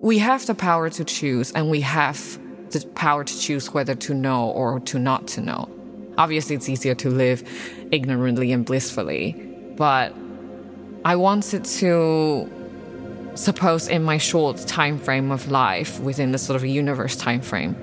we 0.00 0.18
have 0.18 0.46
the 0.46 0.54
power 0.54 0.90
to 0.90 1.04
choose 1.04 1.52
and 1.52 1.70
we 1.70 1.82
have 1.82 2.38
the 2.70 2.86
power 2.94 3.24
to 3.24 3.38
choose 3.38 3.72
whether 3.72 3.94
to 3.94 4.14
know 4.14 4.50
or 4.50 4.80
to 4.80 4.98
not 4.98 5.26
to 5.28 5.40
know. 5.40 5.68
Obviously, 6.16 6.56
it's 6.56 6.68
easier 6.68 6.94
to 6.96 7.10
live 7.10 7.42
ignorantly 7.90 8.52
and 8.52 8.64
blissfully, 8.64 9.32
but 9.76 10.14
I 11.04 11.16
wanted 11.16 11.64
to 11.64 12.50
suppose 13.34 13.88
in 13.88 14.02
my 14.02 14.18
short 14.18 14.58
time 14.66 14.98
frame 14.98 15.30
of 15.30 15.50
life 15.50 16.00
within 16.00 16.32
the 16.32 16.38
sort 16.38 16.56
of 16.56 16.64
universe 16.64 17.16
time 17.16 17.40
frame 17.40 17.76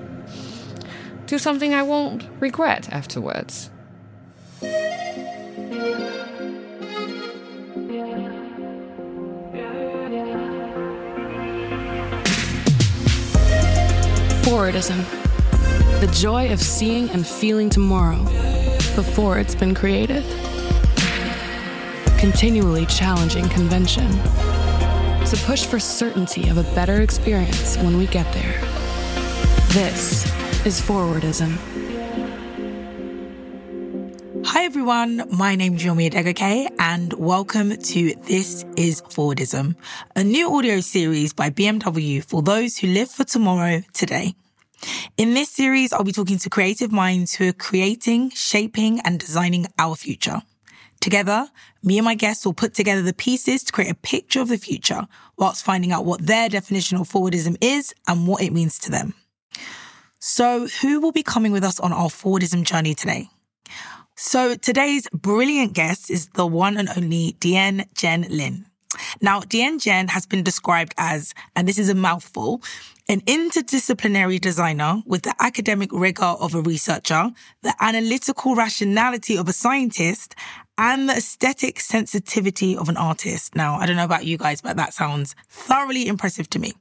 do 1.28 1.38
something 1.38 1.74
I 1.74 1.82
won't 1.82 2.26
regret 2.40 2.88
afterwards. 2.90 3.70
Forwardism. 14.58 15.04
The 16.00 16.08
joy 16.08 16.52
of 16.52 16.60
seeing 16.60 17.08
and 17.10 17.24
feeling 17.24 17.70
tomorrow 17.70 18.24
before 18.96 19.38
it's 19.38 19.54
been 19.54 19.72
created. 19.72 20.24
Continually 22.18 22.84
challenging 22.86 23.48
convention. 23.50 24.10
To 24.10 25.40
push 25.46 25.64
for 25.64 25.78
certainty 25.78 26.48
of 26.48 26.58
a 26.58 26.64
better 26.74 27.02
experience 27.02 27.76
when 27.76 27.98
we 27.98 28.08
get 28.08 28.26
there. 28.34 28.60
This 29.68 30.26
is 30.66 30.80
Forwardism. 30.80 31.56
Hi 34.44 34.64
everyone, 34.64 35.22
my 35.30 35.54
name 35.54 35.76
is 35.76 35.84
Yomi 35.84 36.10
Adegoke 36.10 36.68
and 36.80 37.12
welcome 37.12 37.76
to 37.76 38.14
This 38.26 38.64
is 38.76 39.02
Forwardism, 39.02 39.76
a 40.16 40.24
new 40.24 40.52
audio 40.52 40.80
series 40.80 41.32
by 41.32 41.48
BMW 41.50 42.24
for 42.24 42.42
those 42.42 42.76
who 42.76 42.88
live 42.88 43.08
for 43.08 43.22
tomorrow 43.22 43.82
today. 43.92 44.34
In 45.16 45.34
this 45.34 45.50
series, 45.50 45.92
I'll 45.92 46.04
be 46.04 46.12
talking 46.12 46.38
to 46.38 46.50
creative 46.50 46.92
minds 46.92 47.34
who 47.34 47.48
are 47.48 47.52
creating, 47.52 48.30
shaping 48.30 49.00
and 49.00 49.18
designing 49.18 49.66
our 49.78 49.96
future. 49.96 50.42
Together, 51.00 51.48
me 51.82 51.98
and 51.98 52.04
my 52.04 52.14
guests 52.14 52.44
will 52.44 52.52
put 52.52 52.74
together 52.74 53.02
the 53.02 53.12
pieces 53.12 53.62
to 53.64 53.72
create 53.72 53.90
a 53.90 53.94
picture 53.94 54.40
of 54.40 54.48
the 54.48 54.58
future 54.58 55.06
whilst 55.36 55.64
finding 55.64 55.92
out 55.92 56.04
what 56.04 56.26
their 56.26 56.48
definition 56.48 56.98
of 56.98 57.08
forwardism 57.08 57.56
is 57.60 57.94
and 58.06 58.26
what 58.26 58.42
it 58.42 58.52
means 58.52 58.78
to 58.80 58.90
them. 58.90 59.14
So 60.18 60.66
who 60.66 61.00
will 61.00 61.12
be 61.12 61.22
coming 61.22 61.52
with 61.52 61.62
us 61.62 61.78
on 61.78 61.92
our 61.92 62.08
forwardism 62.08 62.64
journey 62.64 62.94
today? 62.94 63.28
So 64.16 64.56
today's 64.56 65.08
brilliant 65.12 65.74
guest 65.74 66.10
is 66.10 66.28
the 66.30 66.46
one 66.46 66.76
and 66.76 66.88
only 66.96 67.36
Dian-Jen 67.38 68.26
Lin. 68.28 68.66
Now, 69.20 69.40
Dian-Jen 69.40 70.08
has 70.08 70.26
been 70.26 70.42
described 70.42 70.92
as, 70.98 71.34
and 71.54 71.68
this 71.68 71.78
is 71.78 71.88
a 71.88 71.94
mouthful, 71.94 72.60
an 73.10 73.22
interdisciplinary 73.22 74.38
designer 74.38 75.02
with 75.06 75.22
the 75.22 75.34
academic 75.40 75.90
rigor 75.92 76.24
of 76.24 76.54
a 76.54 76.60
researcher, 76.60 77.30
the 77.62 77.74
analytical 77.80 78.54
rationality 78.54 79.36
of 79.38 79.48
a 79.48 79.52
scientist, 79.52 80.34
and 80.76 81.08
the 81.08 81.14
aesthetic 81.14 81.80
sensitivity 81.80 82.76
of 82.76 82.90
an 82.90 82.98
artist. 82.98 83.54
Now, 83.54 83.76
I 83.76 83.86
don't 83.86 83.96
know 83.96 84.04
about 84.04 84.26
you 84.26 84.36
guys, 84.36 84.60
but 84.60 84.76
that 84.76 84.92
sounds 84.92 85.34
thoroughly 85.48 86.06
impressive 86.06 86.50
to 86.50 86.58
me. 86.58 86.74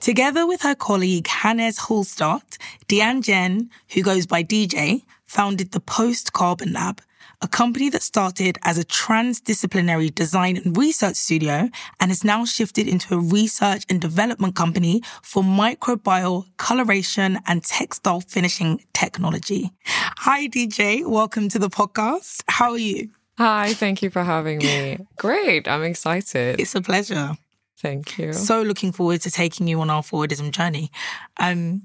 Together 0.00 0.48
with 0.48 0.62
her 0.62 0.74
colleague 0.74 1.28
Hannes 1.28 1.78
Hulstaert, 1.78 2.58
Dien 2.88 3.22
Jen, 3.22 3.70
who 3.94 4.02
goes 4.02 4.26
by 4.26 4.42
DJ, 4.42 5.04
founded 5.24 5.70
the 5.70 5.80
Post 5.80 6.32
Carbon 6.32 6.72
Lab, 6.72 7.00
a 7.42 7.48
company 7.48 7.90
that 7.90 8.02
started 8.02 8.56
as 8.62 8.78
a 8.78 8.84
transdisciplinary 8.84 10.14
design 10.14 10.56
and 10.56 10.76
research 10.76 11.16
studio 11.16 11.68
and 11.98 12.10
has 12.10 12.22
now 12.22 12.44
shifted 12.44 12.86
into 12.86 13.14
a 13.14 13.18
research 13.18 13.84
and 13.88 14.00
development 14.00 14.54
company 14.54 15.02
for 15.22 15.42
microbial 15.42 16.46
coloration 16.56 17.40
and 17.48 17.64
textile 17.64 18.20
finishing 18.20 18.80
technology. 18.92 19.72
Hi, 19.84 20.46
DJ. 20.46 21.04
Welcome 21.04 21.48
to 21.48 21.58
the 21.58 21.68
podcast. 21.68 22.44
How 22.46 22.70
are 22.70 22.78
you? 22.78 23.10
Hi, 23.38 23.74
thank 23.74 24.02
you 24.02 24.10
for 24.10 24.22
having 24.22 24.58
me. 24.58 24.98
Great, 25.16 25.66
I'm 25.66 25.82
excited. 25.82 26.60
It's 26.60 26.76
a 26.76 26.80
pleasure. 26.80 27.32
Thank 27.78 28.18
you. 28.18 28.32
So 28.32 28.62
looking 28.62 28.92
forward 28.92 29.22
to 29.22 29.30
taking 29.32 29.66
you 29.66 29.80
on 29.80 29.90
our 29.90 30.02
forwardism 30.02 30.52
journey. 30.52 30.92
Um, 31.38 31.82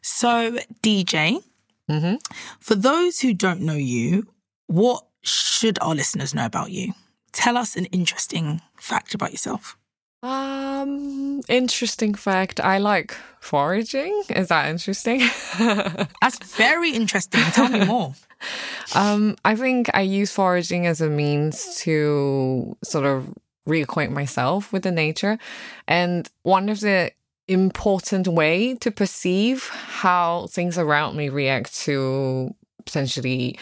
so 0.00 0.56
DJ, 0.82 1.42
Mm-hmm. 1.90 2.14
For 2.60 2.74
those 2.74 3.20
who 3.20 3.34
don't 3.34 3.60
know 3.60 3.74
you, 3.74 4.26
what 4.66 5.04
should 5.22 5.78
our 5.80 5.94
listeners 5.94 6.34
know 6.34 6.46
about 6.46 6.70
you? 6.70 6.92
Tell 7.32 7.56
us 7.56 7.76
an 7.76 7.86
interesting 7.86 8.60
fact 8.76 9.14
about 9.14 9.32
yourself. 9.32 9.76
Um, 10.22 11.42
interesting 11.48 12.14
fact. 12.14 12.58
I 12.58 12.78
like 12.78 13.14
foraging. 13.40 14.22
Is 14.30 14.48
that 14.48 14.70
interesting? 14.70 15.18
That's 15.58 16.56
very 16.56 16.92
interesting. 16.92 17.42
Tell 17.52 17.68
me 17.68 17.84
more. 17.84 18.14
um, 18.94 19.36
I 19.44 19.54
think 19.54 19.90
I 19.92 20.00
use 20.00 20.32
foraging 20.32 20.86
as 20.86 21.00
a 21.00 21.10
means 21.10 21.76
to 21.82 22.74
sort 22.82 23.04
of 23.04 23.34
reacquaint 23.68 24.12
myself 24.12 24.72
with 24.72 24.82
the 24.82 24.92
nature. 24.92 25.38
And 25.86 26.28
one 26.42 26.68
of 26.68 26.80
the 26.80 27.12
important 27.48 28.26
way 28.28 28.76
to 28.76 28.90
perceive 28.90 29.68
how 29.68 30.46
things 30.46 30.78
around 30.78 31.16
me 31.16 31.28
react 31.28 31.74
to 31.80 32.54
potentially 32.86 33.58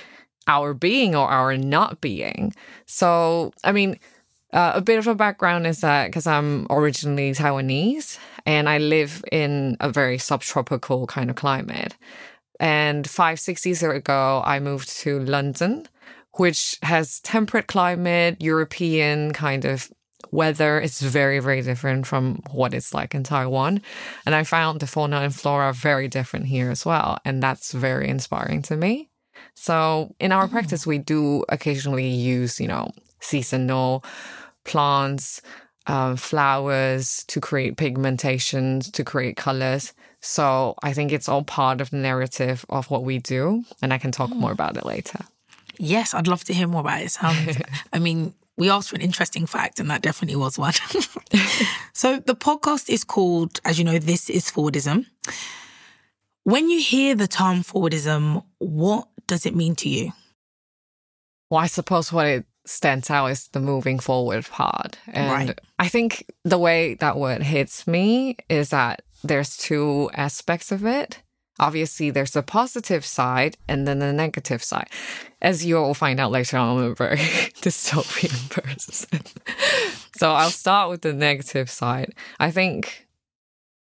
our 0.46 0.74
being 0.74 1.14
or 1.14 1.28
our 1.28 1.56
not 1.56 2.00
being. 2.00 2.54
So, 2.86 3.52
I 3.64 3.72
mean, 3.72 3.98
uh, 4.52 4.72
a 4.74 4.80
bit 4.80 4.98
of 4.98 5.06
a 5.06 5.14
background 5.14 5.66
is 5.66 5.80
that 5.80 6.06
because 6.06 6.26
I'm 6.26 6.66
originally 6.68 7.32
Taiwanese 7.32 8.18
and 8.44 8.68
I 8.68 8.78
live 8.78 9.24
in 9.32 9.76
a 9.80 9.90
very 9.90 10.18
subtropical 10.18 11.06
kind 11.06 11.30
of 11.30 11.36
climate. 11.36 11.96
And 12.60 13.08
five, 13.08 13.40
six 13.40 13.64
years 13.64 13.82
ago, 13.82 14.42
I 14.44 14.60
moved 14.60 14.88
to 14.98 15.20
London, 15.20 15.86
which 16.36 16.78
has 16.82 17.20
temperate 17.20 17.66
climate, 17.66 18.36
European 18.40 19.32
kind 19.32 19.64
of 19.64 19.90
weather 20.30 20.80
It's 20.80 21.00
very, 21.00 21.40
very 21.40 21.62
different 21.62 22.06
from 22.06 22.42
what 22.50 22.74
it's 22.74 22.94
like 22.94 23.14
in 23.14 23.22
Taiwan. 23.22 23.82
And 24.24 24.34
I 24.34 24.44
found 24.44 24.80
the 24.80 24.86
fauna 24.86 25.20
and 25.20 25.34
flora 25.34 25.72
very 25.72 26.08
different 26.08 26.46
here 26.46 26.70
as 26.70 26.86
well. 26.86 27.18
And 27.24 27.42
that's 27.42 27.72
very 27.72 28.08
inspiring 28.08 28.62
to 28.62 28.76
me. 28.76 29.11
So 29.62 30.12
in 30.18 30.32
our 30.32 30.48
mm. 30.48 30.50
practice, 30.50 30.88
we 30.88 30.98
do 30.98 31.44
occasionally 31.48 32.08
use, 32.08 32.58
you 32.58 32.66
know, 32.66 32.90
seasonal 33.20 34.04
plants, 34.64 35.40
uh, 35.86 36.16
flowers 36.16 37.22
to 37.28 37.40
create 37.40 37.76
pigmentations, 37.76 38.90
to 38.90 39.04
create 39.04 39.36
colors. 39.36 39.92
So 40.18 40.74
I 40.82 40.92
think 40.92 41.12
it's 41.12 41.28
all 41.28 41.44
part 41.44 41.80
of 41.80 41.90
the 41.90 41.98
narrative 41.98 42.66
of 42.70 42.90
what 42.90 43.04
we 43.04 43.18
do. 43.18 43.64
And 43.80 43.92
I 43.92 43.98
can 43.98 44.10
talk 44.10 44.30
mm. 44.30 44.36
more 44.36 44.50
about 44.50 44.76
it 44.76 44.84
later. 44.84 45.20
Yes, 45.78 46.12
I'd 46.12 46.26
love 46.26 46.42
to 46.44 46.54
hear 46.54 46.66
more 46.66 46.80
about 46.80 47.02
it. 47.02 47.12
Sounds, 47.12 47.56
I 47.92 48.00
mean, 48.00 48.34
we 48.56 48.68
asked 48.68 48.90
for 48.90 48.96
an 48.96 49.02
interesting 49.02 49.46
fact, 49.46 49.78
and 49.78 49.88
that 49.92 50.02
definitely 50.02 50.34
was 50.34 50.58
one. 50.58 50.72
so 51.92 52.18
the 52.18 52.34
podcast 52.34 52.90
is 52.90 53.04
called, 53.04 53.60
as 53.64 53.78
you 53.78 53.84
know, 53.84 54.00
This 54.00 54.28
is 54.28 54.50
Forwardism. 54.50 55.06
When 56.42 56.68
you 56.68 56.80
hear 56.80 57.14
the 57.14 57.28
term 57.28 57.62
forwardism, 57.62 58.44
what 58.58 59.06
does 59.32 59.46
it 59.46 59.56
mean 59.56 59.74
to 59.76 59.88
you? 59.88 60.12
Well, 61.48 61.60
I 61.60 61.66
suppose 61.66 62.12
what 62.12 62.26
it 62.26 62.44
stands 62.66 63.08
out 63.08 63.26
is 63.26 63.48
the 63.48 63.60
moving 63.60 63.98
forward 63.98 64.44
part. 64.44 64.98
And 65.06 65.48
right. 65.48 65.60
I 65.78 65.88
think 65.88 66.30
the 66.44 66.58
way 66.58 66.94
that 66.96 67.16
word 67.16 67.42
hits 67.42 67.86
me 67.86 68.36
is 68.50 68.68
that 68.68 69.00
there's 69.24 69.56
two 69.56 70.10
aspects 70.12 70.70
of 70.70 70.84
it 70.84 71.22
obviously 71.58 72.10
there's 72.10 72.34
a 72.34 72.42
positive 72.42 73.04
side 73.04 73.56
and 73.68 73.86
then 73.86 74.00
the 74.00 74.12
negative 74.12 74.62
side. 74.62 74.88
As 75.40 75.64
you'll 75.64 75.94
find 75.94 76.18
out 76.18 76.32
later 76.32 76.56
on, 76.56 76.76
I'm 76.78 76.84
a 76.90 76.94
very 76.94 77.16
dystopian 77.62 78.50
person. 78.62 79.20
so 80.16 80.32
I'll 80.32 80.50
start 80.50 80.90
with 80.90 81.02
the 81.02 81.12
negative 81.12 81.70
side. 81.70 82.14
I 82.40 82.50
think 82.50 83.06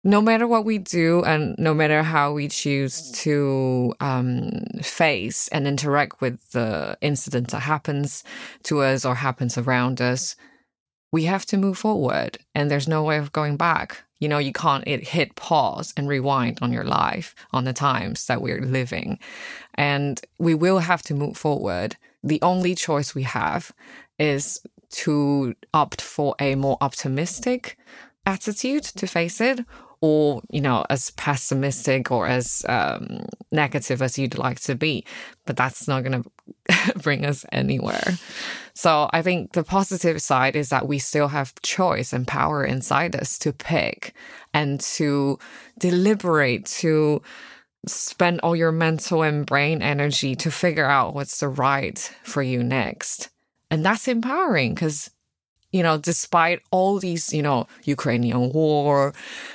no 0.04 0.20
matter 0.20 0.46
what 0.46 0.66
we 0.66 0.76
do 0.76 1.24
and 1.24 1.56
no 1.58 1.72
matter 1.72 2.02
how 2.02 2.32
we 2.32 2.46
choose 2.46 3.10
to 3.12 3.94
um, 4.00 4.62
face 4.82 5.48
and 5.48 5.66
interact 5.66 6.20
with 6.20 6.52
the 6.52 6.96
incident 7.00 7.48
that 7.48 7.60
happens 7.60 8.22
to 8.64 8.82
us 8.82 9.06
or 9.06 9.14
happens 9.14 9.56
around 9.56 10.02
us, 10.02 10.36
we 11.10 11.24
have 11.24 11.46
to 11.46 11.56
move 11.56 11.78
forward 11.78 12.38
and 12.54 12.70
there's 12.70 12.86
no 12.86 13.02
way 13.02 13.16
of 13.16 13.32
going 13.32 13.56
back. 13.56 14.04
You 14.20 14.28
know, 14.28 14.38
you 14.38 14.52
can't 14.52 14.86
hit 14.86 15.36
pause 15.36 15.94
and 15.96 16.06
rewind 16.06 16.58
on 16.60 16.72
your 16.72 16.84
life, 16.84 17.34
on 17.52 17.64
the 17.64 17.72
times 17.72 18.26
that 18.26 18.42
we're 18.42 18.60
living. 18.60 19.18
And 19.74 20.20
we 20.38 20.54
will 20.54 20.80
have 20.80 21.02
to 21.04 21.14
move 21.14 21.36
forward. 21.36 21.96
The 22.22 22.40
only 22.42 22.74
choice 22.74 23.14
we 23.14 23.22
have 23.22 23.72
is 24.18 24.60
to 24.90 25.54
opt 25.72 26.00
for 26.00 26.34
a 26.38 26.54
more 26.54 26.78
optimistic 26.80 27.78
attitude 28.26 28.84
to 28.84 29.06
face 29.06 29.40
it 29.40 29.60
or 30.04 30.42
you 30.50 30.60
know 30.60 30.84
as 30.90 31.10
pessimistic 31.12 32.10
or 32.10 32.26
as 32.26 32.62
um, 32.68 33.24
negative 33.50 34.02
as 34.02 34.18
you'd 34.18 34.36
like 34.36 34.60
to 34.60 34.74
be 34.74 35.02
but 35.46 35.56
that's 35.56 35.88
not 35.88 36.04
going 36.04 36.22
to 36.68 36.98
bring 36.98 37.24
us 37.24 37.46
anywhere. 37.52 38.18
So 38.74 39.08
i 39.12 39.22
think 39.22 39.52
the 39.52 39.64
positive 39.64 40.20
side 40.20 40.56
is 40.56 40.68
that 40.68 40.86
we 40.86 40.98
still 40.98 41.28
have 41.28 41.54
choice 41.62 42.12
and 42.12 42.26
power 42.26 42.64
inside 42.64 43.16
us 43.16 43.38
to 43.38 43.52
pick 43.52 44.12
and 44.52 44.78
to 44.98 45.38
deliberate 45.78 46.66
to 46.66 47.22
spend 47.86 48.40
all 48.40 48.56
your 48.56 48.72
mental 48.72 49.22
and 49.22 49.46
brain 49.46 49.80
energy 49.80 50.34
to 50.34 50.50
figure 50.50 50.90
out 50.98 51.14
what's 51.14 51.40
the 51.40 51.48
right 51.48 51.98
for 52.22 52.42
you 52.42 52.62
next. 52.62 53.30
And 53.70 53.84
that's 53.84 54.08
empowering 54.08 54.74
because 54.74 55.10
you 55.74 55.82
know, 55.82 55.98
despite 55.98 56.62
all 56.70 57.00
these, 57.00 57.32
you 57.32 57.42
know, 57.42 57.66
Ukrainian 57.82 58.52
war, 58.52 59.12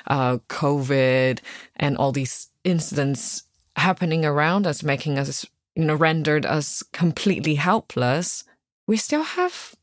uh, 0.08 0.40
COVID, 0.50 1.40
and 1.78 1.96
all 1.96 2.12
these 2.12 2.50
incidents 2.66 3.44
happening 3.78 4.26
around 4.26 4.68
us, 4.68 4.84
making 4.84 5.18
us, 5.18 5.46
you 5.76 5.86
know, 5.86 5.96
rendered 5.96 6.46
us 6.46 6.84
completely 6.92 7.56
helpless, 7.56 8.44
we 8.86 8.98
still 8.98 9.24
have, 9.24 9.76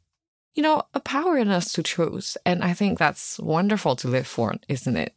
you 0.55 0.62
know, 0.62 0.83
a 0.93 1.00
power 1.00 1.38
in 1.38 1.49
us 1.49 1.73
to 1.73 1.83
choose. 1.83 2.37
And 2.44 2.62
I 2.62 2.75
think 2.75 2.99
that's 2.99 3.38
wonderful 3.38 3.97
to 3.97 4.09
live 4.09 4.27
for, 4.27 4.56
isn't 4.69 4.97
it? 4.97 5.15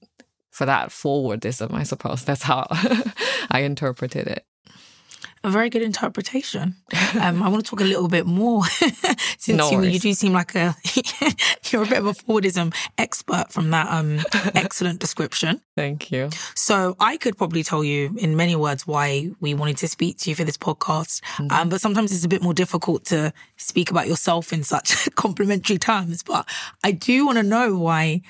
For 0.51 0.65
that 0.65 0.87
forwardism, 0.87 1.73
I 1.73 1.83
suppose. 1.83 2.23
That's 2.23 2.43
how 2.43 2.65
I 3.51 3.63
interpreted 3.63 4.25
it 4.25 4.45
a 5.43 5.49
very 5.49 5.69
good 5.69 5.81
interpretation. 5.81 6.75
Um, 7.19 7.41
I 7.41 7.49
want 7.49 7.63
to 7.63 7.69
talk 7.69 7.81
a 7.81 7.85
little 7.85 8.07
bit 8.07 8.25
more 8.25 8.65
since 9.37 9.57
no 9.57 9.71
you, 9.71 9.81
you, 9.83 9.99
do 9.99 10.13
seem 10.13 10.33
like 10.33 10.55
a 10.55 10.75
you're 11.71 11.83
a 11.83 11.87
bit 11.87 11.97
of 11.97 12.07
a 12.07 12.13
Forwardism 12.13 12.75
expert 12.97 13.51
from 13.51 13.71
that 13.71 13.87
um, 13.87 14.19
excellent 14.55 14.99
description. 14.99 15.61
Thank 15.75 16.11
you. 16.11 16.29
So 16.55 16.95
I 16.99 17.17
could 17.17 17.37
probably 17.37 17.63
tell 17.63 17.83
you 17.83 18.15
in 18.17 18.35
many 18.35 18.55
words 18.55 18.85
why 18.85 19.29
we 19.39 19.53
wanted 19.53 19.77
to 19.77 19.87
speak 19.87 20.17
to 20.19 20.29
you 20.29 20.35
for 20.35 20.43
this 20.43 20.57
podcast, 20.57 21.21
mm-hmm. 21.21 21.51
um, 21.51 21.69
but 21.69 21.81
sometimes 21.81 22.11
it's 22.11 22.25
a 22.25 22.29
bit 22.29 22.41
more 22.41 22.53
difficult 22.53 23.05
to 23.05 23.33
speak 23.57 23.91
about 23.91 24.07
yourself 24.07 24.51
in 24.51 24.63
such 24.63 25.09
complimentary 25.15 25.77
terms. 25.77 26.23
But 26.23 26.47
I 26.83 26.91
do 26.91 27.25
want 27.25 27.37
to 27.37 27.43
know 27.43 27.77
why 27.77 28.21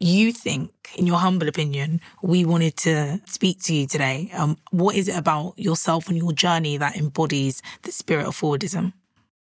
you 0.00 0.32
think, 0.32 0.70
in 0.96 1.06
your 1.06 1.18
humble 1.18 1.48
opinion, 1.48 2.00
we 2.22 2.44
wanted 2.44 2.76
to 2.78 3.20
speak 3.26 3.62
to 3.64 3.74
you 3.74 3.86
today. 3.86 4.30
Um, 4.36 4.56
what 4.70 4.94
is 4.94 5.08
it 5.08 5.16
about 5.16 5.54
yourself 5.56 6.08
and 6.08 6.16
your 6.16 6.32
journey 6.32 6.76
that 6.76 6.96
embodies 6.96 7.62
the 7.82 7.92
spirit 7.92 8.26
of 8.26 8.38
Forwardism? 8.38 8.92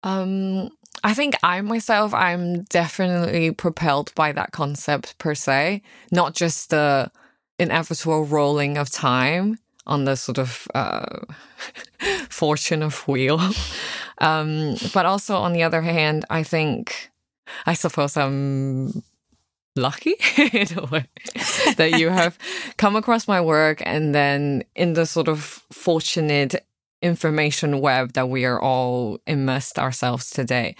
Um, 0.03 0.69
I 1.03 1.13
think 1.13 1.35
I 1.43 1.61
myself, 1.61 2.13
I'm 2.13 2.63
definitely 2.63 3.51
propelled 3.51 4.13
by 4.15 4.31
that 4.31 4.51
concept 4.51 5.17
per 5.17 5.35
se, 5.35 5.81
not 6.11 6.33
just 6.33 6.69
the 6.69 7.11
inevitable 7.59 8.25
rolling 8.25 8.77
of 8.77 8.89
time 8.89 9.59
on 9.87 10.05
the 10.05 10.15
sort 10.15 10.37
of 10.37 10.67
uh, 10.73 11.05
fortune 12.29 12.81
of 12.81 13.07
wheel. 13.07 13.39
um, 14.19 14.75
but 14.93 15.05
also, 15.05 15.35
on 15.37 15.53
the 15.53 15.63
other 15.63 15.81
hand, 15.81 16.25
I 16.29 16.43
think, 16.43 17.11
I 17.65 17.73
suppose 17.73 18.15
I'm 18.15 19.03
lucky 19.75 20.15
in 20.37 20.67
a 20.77 20.85
way 20.85 21.05
that 21.75 21.99
you 21.99 22.09
have 22.09 22.37
come 22.77 22.95
across 22.95 23.27
my 23.27 23.41
work 23.41 23.81
and 23.85 24.15
then 24.15 24.63
in 24.75 24.93
the 24.93 25.05
sort 25.05 25.27
of 25.27 25.41
fortunate 25.71 26.65
information 27.01 27.81
web 27.81 28.13
that 28.13 28.29
we 28.29 28.45
are 28.45 28.61
all 28.61 29.19
immersed 29.27 29.77
ourselves 29.77 30.29
today 30.29 30.75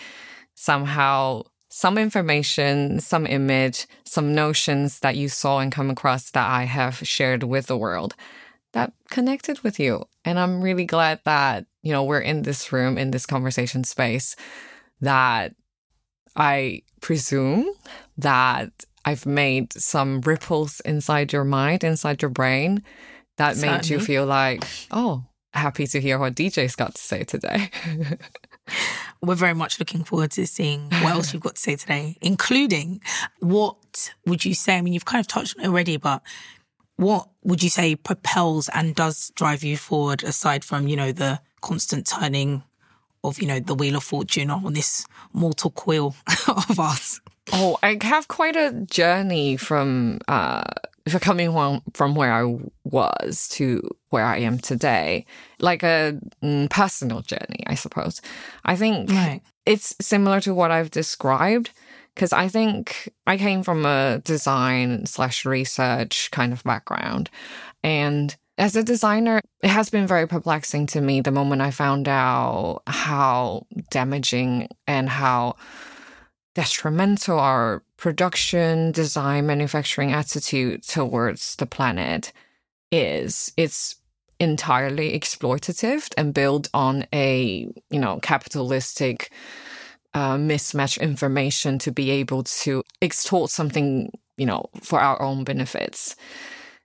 somehow 0.56 1.42
some 1.70 1.98
information 1.98 3.00
some 3.00 3.28
image 3.28 3.86
some 4.06 4.34
notions 4.34 5.00
that 5.00 5.16
you 5.16 5.28
saw 5.28 5.60
and 5.60 5.72
come 5.72 5.90
across 5.90 6.32
that 6.32 6.50
i 6.50 6.64
have 6.64 7.06
shared 7.08 7.44
with 7.44 7.68
the 7.68 7.78
world 7.78 8.16
that 8.76 8.92
connected 9.10 9.60
with 9.62 9.80
you. 9.80 10.04
And 10.24 10.38
i'm 10.38 10.62
really 10.62 10.86
glad 10.86 11.22
that 11.24 11.66
you 11.82 11.92
know 11.92 12.04
we're 12.04 12.20
in 12.20 12.44
this 12.44 12.72
room 12.72 12.98
in 12.98 13.10
this 13.12 13.26
conversation 13.26 13.84
space 13.84 14.36
that 15.02 15.56
I 16.36 16.82
presume 17.02 17.70
that 18.18 18.72
I've 19.04 19.26
made 19.26 19.74
some 19.74 20.22
ripples 20.22 20.80
inside 20.82 21.32
your 21.34 21.44
mind, 21.44 21.84
inside 21.84 22.22
your 22.22 22.30
brain 22.30 22.84
that 23.38 23.56
Certainly. 23.56 23.78
made 23.78 23.90
you 23.90 24.00
feel 24.00 24.26
like, 24.26 24.64
oh, 24.92 25.26
happy 25.54 25.88
to 25.88 26.02
hear 26.02 26.18
what 26.18 26.36
DJ's 26.36 26.76
got 26.76 26.96
to 26.96 27.02
say 27.02 27.24
today. 27.24 27.70
We're 29.22 29.36
very 29.36 29.54
much 29.54 29.80
looking 29.80 30.04
forward 30.04 30.32
to 30.32 30.46
seeing 30.48 30.90
what 30.90 31.14
else 31.14 31.34
you've 31.34 31.44
got 31.44 31.56
to 31.56 31.62
say 31.62 31.76
today, 31.76 32.18
including 32.22 33.02
what 33.40 34.12
would 34.26 34.44
you 34.46 34.54
say? 34.54 34.78
I 34.78 34.82
mean, 34.82 34.94
you've 34.94 35.06
kind 35.06 35.20
of 35.20 35.28
touched 35.28 35.58
on 35.58 35.66
it 35.66 35.68
already, 35.68 35.98
but 35.98 36.22
what 36.98 37.30
would 37.44 37.64
you 37.64 37.70
say 37.70 37.96
propels 37.96 38.70
and 38.70 38.96
does 38.96 39.32
drive 39.36 39.64
you 39.64 39.78
forward 39.78 40.24
aside 40.24 40.64
from, 40.64 40.88
you 40.88 40.96
know, 40.96 41.12
the 41.12 41.42
constant 41.62 42.08
turning 42.08 42.64
of, 43.24 43.40
you 43.40 43.48
know, 43.48 43.60
the 43.60 43.76
wheel 43.76 43.96
of 43.96 44.04
fortune 44.04 44.50
on 44.50 44.74
this 44.74 45.06
mortal 45.34 45.72
coil 45.72 46.16
of 46.48 46.80
us? 46.80 47.20
Oh, 47.54 47.78
I 47.84 47.98
have 48.02 48.28
quite 48.28 48.56
a 48.56 48.72
journey 48.90 49.58
from 49.58 50.20
uh, 50.28 50.64
for 51.08 51.20
coming 51.20 51.52
from, 51.94 52.16
where 52.16 52.34
I 52.34 52.58
was 52.84 53.48
to 53.50 53.82
where 54.10 54.26
I 54.26 54.38
am 54.40 54.58
today, 54.58 55.26
like 55.60 55.84
a 55.84 56.20
mm, 56.44 56.70
personal 56.70 57.22
journey, 57.22 57.64
I 57.68 57.76
suppose. 57.76 58.22
I 58.64 58.76
think 58.76 59.12
right. 59.12 59.42
it's 59.66 59.96
similar 60.02 60.40
to 60.42 60.54
what 60.56 60.72
I've 60.72 60.90
described 60.90 61.70
because 62.16 62.34
I 62.34 62.48
think 62.48 63.10
I 63.28 63.38
came 63.38 63.62
from 63.62 63.86
a 63.86 64.22
design 64.24 65.06
slash 65.06 65.46
research 65.46 66.32
kind 66.32 66.54
of 66.54 66.64
background. 66.64 67.30
And 67.84 68.36
as 68.58 68.76
a 68.76 68.84
designer, 68.84 69.42
it 69.62 69.70
has 69.70 69.90
been 69.90 70.08
very 70.08 70.28
perplexing 70.28 70.88
to 70.88 71.02
me 71.02 71.22
the 71.22 71.32
moment 71.32 71.62
I 71.62 71.72
found 71.72 72.08
out 72.08 72.82
how 72.88 73.68
damaging 73.92 74.70
and 74.88 75.10
how 75.10 75.58
detrimental 76.56 77.38
our 77.38 77.84
production, 77.98 78.92
design, 78.92 79.46
manufacturing 79.46 80.12
attitude 80.12 80.84
towards 80.84 81.56
the 81.58 81.66
planet 81.66 82.32
is. 82.92 83.52
It's 83.58 83.98
entirely 84.40 85.18
exploitative 85.18 86.10
and 86.18 86.34
built 86.34 86.70
on 86.74 87.06
a, 87.14 87.68
you 87.90 88.00
know, 88.00 88.20
capitalistic 88.22 89.32
uh, 90.14 90.38
mismatch 90.38 91.00
information 91.00 91.78
to 91.80 91.92
be 91.92 92.10
able 92.10 92.44
to 92.44 92.84
extort 93.02 93.52
something, 93.52 94.12
you 94.38 94.46
know, 94.46 94.66
for 94.82 95.00
our 95.00 95.22
own 95.22 95.44
benefits. 95.44 96.16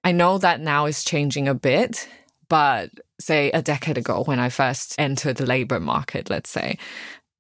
I 0.03 0.13
know 0.13 0.39
that 0.39 0.61
now 0.61 0.87
is 0.87 1.05
changing 1.05 1.47
a 1.47 1.55
bit, 1.55 2.09
but 2.49 2.91
say 3.21 3.51
a 3.53 3.63
decade 3.63 3.99
ago 3.99 4.25
when 4.25 4.41
I 4.41 4.49
first 4.49 4.97
entered 4.99 5.37
the 5.37 5.47
labor 5.47 5.79
market, 5.79 6.29
let's 6.29 6.51
say, 6.51 6.79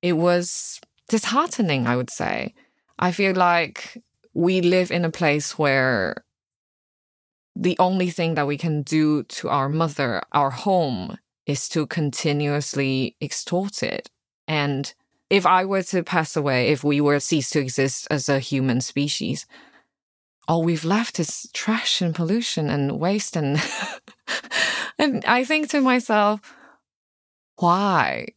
it 0.02 0.12
was 0.12 0.80
disheartening, 1.10 1.86
I 1.86 1.96
would 1.96 2.08
say. 2.08 2.54
I 2.98 3.10
feel 3.12 3.34
like 3.34 4.02
we 4.32 4.60
live 4.60 4.90
in 4.90 5.04
a 5.04 5.10
place 5.10 5.58
where 5.58 6.24
the 7.56 7.76
only 7.78 8.10
thing 8.10 8.36
that 8.36 8.46
we 8.46 8.56
can 8.56 8.82
do 8.82 9.24
to 9.24 9.48
our 9.48 9.68
mother, 9.68 10.22
our 10.32 10.50
home, 10.50 11.18
is 11.46 11.68
to 11.70 11.86
continuously 11.86 13.16
extort 13.20 13.82
it. 13.82 14.08
And 14.46 14.94
if 15.28 15.44
I 15.44 15.64
were 15.64 15.82
to 15.84 16.04
pass 16.04 16.36
away, 16.36 16.68
if 16.68 16.84
we 16.84 17.00
were 17.00 17.18
cease 17.18 17.50
to 17.50 17.60
exist 17.60 18.06
as 18.10 18.28
a 18.28 18.38
human 18.38 18.80
species, 18.80 19.46
all 20.46 20.62
we've 20.62 20.84
left 20.84 21.18
is 21.18 21.50
trash 21.52 22.00
and 22.00 22.14
pollution 22.14 22.70
and 22.70 22.98
waste 23.00 23.36
and 23.36 23.60
and 24.98 25.24
I 25.24 25.44
think 25.44 25.70
to 25.70 25.80
myself, 25.80 26.40
why? 27.56 28.28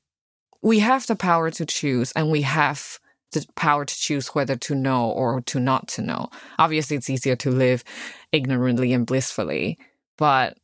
We 0.63 0.79
have 0.79 1.05
the 1.08 1.15
power 1.15 1.51
to 1.51 1.65
choose 1.65 2.12
and 2.13 2.32
we 2.32 2.41
have 2.41 3.00
the 3.34 3.46
power 3.55 3.86
to 3.86 3.96
choose 3.96 4.29
whether 4.29 4.55
to 4.55 4.74
know 4.74 5.10
or 5.10 5.41
to 5.41 5.60
not 5.60 5.88
to 5.89 6.01
know. 6.01 6.29
Obviously, 6.58 6.98
it's 6.98 7.10
easier 7.10 7.36
to 7.36 7.51
live 7.51 7.84
ignorantly 8.32 8.93
and 8.93 9.05
blissfully, 9.05 9.77
but 10.17 10.58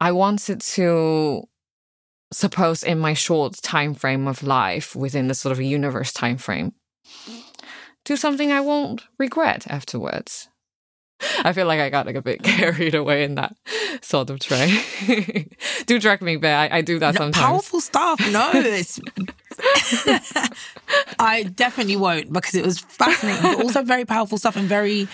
I 0.00 0.12
wanted 0.12 0.60
to 0.60 1.44
suppose 2.32 2.82
in 2.82 2.98
my 2.98 3.14
short 3.14 3.54
time 3.62 3.94
frame 3.94 4.28
of 4.28 4.42
life 4.42 4.94
within 4.94 5.28
the 5.28 5.34
sort 5.34 5.52
of 5.52 5.60
universe 5.60 6.12
time 6.12 6.36
frame 6.36 6.74
do 8.08 8.16
something 8.16 8.50
I 8.50 8.60
won't 8.60 9.04
regret 9.18 9.66
afterwards. 9.68 10.48
I 11.38 11.52
feel 11.52 11.66
like 11.66 11.80
I 11.80 11.90
got 11.90 12.06
like 12.06 12.16
a 12.16 12.22
bit 12.22 12.42
carried 12.42 12.94
away 12.94 13.24
in 13.24 13.34
that 13.36 13.56
sort 14.00 14.30
of 14.30 14.38
train. 14.40 14.80
do 15.86 15.98
drag 15.98 16.22
me 16.22 16.36
back. 16.36 16.72
I, 16.72 16.78
I 16.78 16.80
do 16.80 16.98
that 16.98 17.14
no, 17.14 17.18
sometimes. 17.18 17.44
Powerful 17.44 17.80
stuff. 17.80 18.20
No, 18.30 18.50
it's. 18.54 19.00
I 21.18 21.42
definitely 21.42 21.96
won't 21.96 22.32
because 22.32 22.54
it 22.54 22.64
was 22.64 22.78
fascinating, 22.78 23.42
but 23.42 23.62
also 23.62 23.82
very 23.82 24.04
powerful 24.04 24.38
stuff 24.38 24.56
and 24.56 24.68
very 24.68 25.08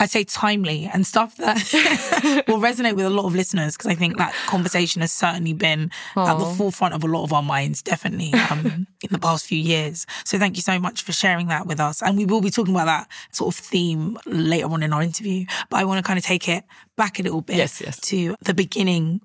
I'd 0.00 0.10
say 0.10 0.24
timely 0.24 0.88
and 0.92 1.06
stuff 1.06 1.36
that 1.36 2.44
will 2.48 2.58
resonate 2.58 2.96
with 2.96 3.04
a 3.04 3.10
lot 3.10 3.26
of 3.26 3.34
listeners 3.34 3.76
because 3.76 3.90
I 3.90 3.94
think 3.94 4.16
that 4.16 4.34
conversation 4.46 5.02
has 5.02 5.12
certainly 5.12 5.52
been 5.52 5.90
at 6.16 6.38
the 6.38 6.46
forefront 6.56 6.94
of 6.94 7.04
a 7.04 7.06
lot 7.06 7.22
of 7.24 7.34
our 7.34 7.42
minds, 7.42 7.82
definitely 7.82 8.32
um, 8.50 8.86
in 9.02 9.08
the 9.10 9.18
past 9.18 9.44
few 9.44 9.58
years. 9.58 10.06
So 10.24 10.38
thank 10.38 10.56
you 10.56 10.62
so 10.62 10.78
much 10.78 11.02
for 11.02 11.12
sharing 11.12 11.48
that 11.48 11.66
with 11.66 11.80
us. 11.80 12.02
And 12.02 12.16
we 12.16 12.24
will 12.24 12.40
be 12.40 12.50
talking 12.50 12.74
about 12.74 12.86
that 12.86 13.08
sort 13.30 13.54
of 13.54 13.60
theme 13.60 14.18
later 14.24 14.68
on 14.68 14.82
in 14.82 14.94
our 14.94 15.02
interview. 15.02 15.44
But 15.68 15.80
I 15.80 15.84
want 15.84 15.98
to 15.98 16.02
kind 16.02 16.18
of 16.18 16.24
take 16.24 16.48
it 16.48 16.64
back 16.96 17.20
a 17.20 17.22
little 17.22 17.42
bit 17.42 17.56
yes, 17.56 17.82
yes. 17.82 18.00
to 18.00 18.36
the 18.40 18.54
beginning 18.54 19.20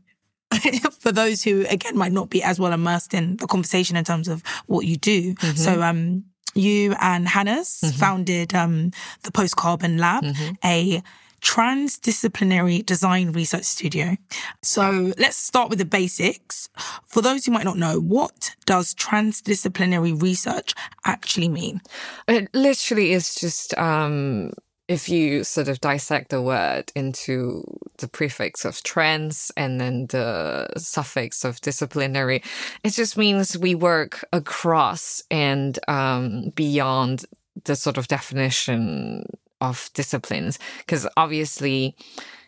for 1.00 1.14
those 1.14 1.44
who 1.44 1.66
again 1.70 1.98
might 1.98 2.12
not 2.12 2.30
be 2.30 2.44
as 2.44 2.60
well 2.60 2.74
immersed 2.74 3.14
in 3.14 3.38
the 3.38 3.48
conversation 3.48 3.96
in 3.96 4.04
terms 4.04 4.28
of 4.28 4.44
what 4.68 4.86
you 4.86 4.98
do. 4.98 5.36
Mm-hmm. 5.36 5.58
So 5.58 5.82
um 5.82 6.26
you 6.56 6.96
and 7.00 7.28
Hannes 7.28 7.82
mm-hmm. 7.84 7.98
founded 7.98 8.56
um, 8.56 8.92
the 9.24 9.32
Post 9.32 9.56
Carbon 9.58 9.98
Lab, 9.98 10.24
mm-hmm. 10.24 10.54
a 10.64 11.04
transdisciplinary 11.42 12.84
design 12.84 13.32
research 13.32 13.66
studio. 13.66 14.18
So 14.64 15.14
let's 15.20 15.38
start 15.38 15.70
with 15.70 15.78
the 15.78 15.86
basics. 15.86 16.70
For 17.06 17.22
those 17.22 17.46
who 17.46 17.52
might 17.52 17.66
not 17.66 17.78
know, 17.78 18.00
what 18.00 18.56
does 18.66 18.96
transdisciplinary 18.96 20.20
research 20.20 20.74
actually 21.06 21.50
mean? 21.50 21.82
It 22.28 22.50
literally 22.56 23.12
is 23.12 23.36
just 23.36 23.78
um, 23.78 24.54
if 24.88 25.10
you 25.10 25.44
sort 25.44 25.68
of 25.68 25.82
dissect 25.82 26.30
the 26.30 26.42
word 26.42 26.92
into 26.96 27.64
the 27.98 28.08
prefix 28.08 28.66
of 28.66 28.84
trans 28.84 29.52
and 29.58 29.82
then 29.82 30.06
the 30.08 30.68
suffix 30.78 31.44
of 31.44 31.60
disciplinary, 31.62 32.44
it 32.84 32.92
just 32.92 33.18
means 33.18 33.58
we 33.58 33.74
work 33.74 34.24
across 34.32 35.24
and 35.32 35.80
um, 35.88 36.52
beyond 36.56 37.26
the 37.64 37.76
sort 37.76 37.98
of 37.98 38.08
definition 38.08 39.26
of 39.60 39.90
disciplines. 39.94 40.60
Because 40.80 41.08
obviously, 41.18 41.96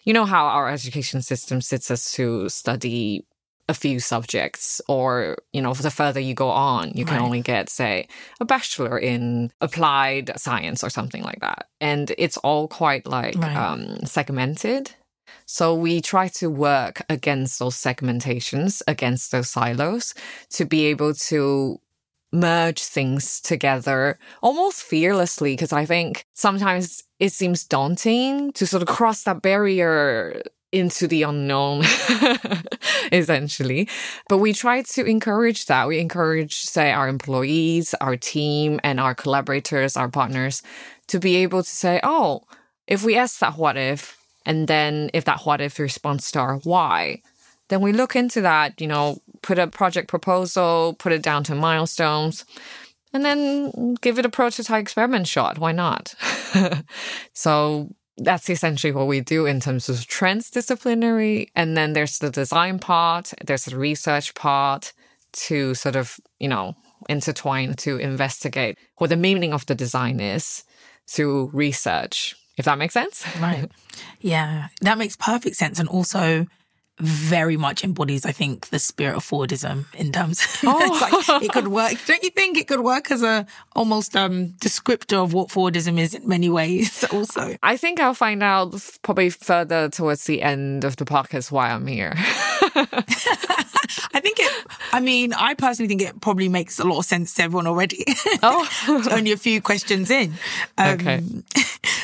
you 0.03 0.13
know 0.13 0.25
how 0.25 0.46
our 0.46 0.70
education 0.70 1.22
system 1.22 1.60
sits 1.62 1.89
us 1.89 2.12
to 2.13 2.50
study 2.50 3.25
a 3.70 3.74
few 3.74 4.00
subjects 4.00 4.82
or 4.88 5.38
you 5.52 5.62
know 5.62 5.74
the 5.74 5.92
further 5.92 6.20
you 6.20 6.34
go 6.34 6.50
on 6.50 6.92
you 6.96 7.04
can 7.04 7.18
right. 7.18 7.24
only 7.24 7.42
get 7.42 7.70
say 7.70 8.08
a 8.40 8.46
bachelor 8.46 8.98
in 8.98 9.52
applied 9.60 10.32
science 10.40 10.84
or 10.84 10.90
something 10.90 11.24
like 11.24 11.40
that 11.42 11.68
and 11.82 12.14
it's 12.18 12.38
all 12.38 12.68
quite 12.68 13.06
like 13.06 13.36
right. 13.36 13.56
um, 13.56 13.98
segmented 14.06 14.92
so 15.46 15.76
we 15.76 16.02
try 16.02 16.28
to 16.28 16.50
work 16.50 17.02
against 17.10 17.60
those 17.60 17.76
segmentations 17.76 18.82
against 18.88 19.32
those 19.32 19.50
silos 19.50 20.14
to 20.50 20.66
be 20.66 20.86
able 20.86 21.14
to 21.14 21.80
merge 22.32 22.84
things 22.84 23.42
together 23.42 24.18
almost 24.42 24.82
fearlessly 24.82 25.54
because 25.54 25.74
i 25.74 25.86
think 25.86 26.26
sometimes 26.34 27.04
it 27.20 27.32
seems 27.32 27.66
daunting 27.66 28.52
to 28.54 28.66
sort 28.66 28.82
of 28.82 28.88
cross 28.88 29.24
that 29.24 29.42
barrier 29.42 30.42
into 30.78 31.08
the 31.08 31.24
unknown, 31.24 31.84
essentially. 33.12 33.90
But 34.30 34.38
we 34.38 34.54
try 34.54 34.82
to 34.82 35.06
encourage 35.06 35.66
that. 35.66 35.88
We 35.88 36.00
encourage, 36.00 36.56
say, 36.56 36.92
our 36.92 37.08
employees, 37.08 37.94
our 37.96 38.16
team, 38.16 38.80
and 38.84 39.00
our 39.00 39.16
collaborators, 39.16 39.98
our 39.98 40.10
partners 40.10 40.62
to 41.08 41.20
be 41.20 41.38
able 41.38 41.64
to 41.64 41.70
say, 41.70 42.00
oh, 42.04 42.44
if 42.86 43.04
we 43.04 43.16
ask 43.16 43.40
that 43.40 43.58
what 43.58 43.78
if, 43.78 44.18
and 44.46 44.68
then 44.68 45.10
if 45.14 45.26
that 45.26 45.42
what 45.42 45.62
if 45.62 45.80
responds 45.80 46.32
to 46.32 46.40
our 46.40 46.58
why, 46.58 47.22
then 47.70 47.82
we 47.82 47.92
look 47.92 48.16
into 48.16 48.42
that, 48.42 48.80
you 48.80 48.88
know, 48.88 49.20
put 49.42 49.60
a 49.60 49.68
project 49.68 50.08
proposal, 50.08 50.96
put 51.00 51.12
it 51.12 51.22
down 51.22 51.44
to 51.46 51.56
milestones, 51.56 52.46
and 53.14 53.26
then 53.26 53.96
give 53.96 54.20
it 54.20 54.26
a 54.26 54.30
prototype 54.30 54.82
experiment 54.82 55.28
shot. 55.28 55.58
Why 55.58 55.72
not? 55.72 56.16
so 57.34 57.90
that's 58.18 58.50
essentially 58.50 58.92
what 58.92 59.08
we 59.08 59.22
do 59.22 59.46
in 59.46 59.60
terms 59.60 59.90
of 59.90 59.98
transdisciplinary. 59.98 61.50
And 61.56 61.78
then 61.78 61.94
there's 61.94 62.20
the 62.20 62.30
design 62.30 62.80
part, 62.80 63.34
there's 63.46 63.66
the 63.66 63.78
research 63.78 64.34
part 64.34 64.94
to 65.34 65.76
sort 65.76 65.96
of, 65.96 66.20
you 66.40 66.48
know, 66.48 66.76
intertwine 67.08 67.76
to 67.76 67.98
investigate 67.98 68.78
what 68.98 69.10
the 69.10 69.16
meaning 69.16 69.54
of 69.54 69.66
the 69.68 69.76
design 69.76 70.20
is 70.20 70.64
through 71.08 71.52
research, 71.54 72.36
if 72.58 72.66
that 72.66 72.78
makes 72.78 72.94
sense. 72.94 73.26
Right. 73.40 73.70
Yeah, 74.20 74.68
that 74.82 75.00
makes 75.00 75.16
perfect 75.16 75.56
sense. 75.56 75.80
And 75.80 75.90
also, 75.90 76.46
very 77.00 77.58
much 77.58 77.84
embodies, 77.84 78.25
I 78.25 78.32
think, 78.32 78.70
the 78.70 78.80
spirit 78.80 79.16
of 79.16 79.24
Forwardism 79.24 79.86
in 79.96 80.12
terms. 80.12 80.46
Oh. 80.70 81.24
like, 81.30 81.44
it 81.44 81.51
could 81.54 81.68
work. 81.70 81.94
Don't 82.08 82.24
you 82.24 82.30
think 82.32 82.58
it 82.58 82.68
could 82.68 82.82
work 82.82 83.10
as 83.12 83.24
a 83.24 83.46
almost 83.75 84.16
um 84.16 84.50
descriptor 84.60 85.24
of 85.24 85.34
what 85.34 85.50
Forwardism 85.50 85.98
is 86.00 86.13
in 86.13 86.27
many 86.27 86.50
ways? 86.50 87.04
Also, 87.12 87.56
I 87.63 87.77
think 87.77 88.00
I'll 88.00 88.13
find 88.13 88.44
out 88.44 88.75
probably 89.01 89.30
further 89.30 89.89
towards 89.89 90.25
the 90.25 90.42
end 90.42 90.84
of 90.84 90.98
the 90.98 91.06
podcast 91.06 91.51
why 91.51 91.72
I'm 91.72 91.88
here. 91.88 92.13
I 92.16 94.20
think 94.20 94.38
it. 94.39 94.68
I 94.92 95.00
mean, 95.00 95.34
I 95.34 95.54
personally 95.54 95.88
think 95.88 96.01
it 96.01 96.20
probably 96.22 96.50
makes 96.50 96.80
a 96.80 96.84
lot 96.84 97.00
of 97.00 97.06
sense 97.06 97.34
to 97.36 97.44
everyone 97.44 97.68
already. 97.68 98.04
Oh, 98.44 98.68
only 99.12 99.32
a 99.32 99.38
few 99.38 99.62
questions 99.62 100.12
in. 100.12 100.34
Um, 100.77 100.94
okay. 100.96 101.22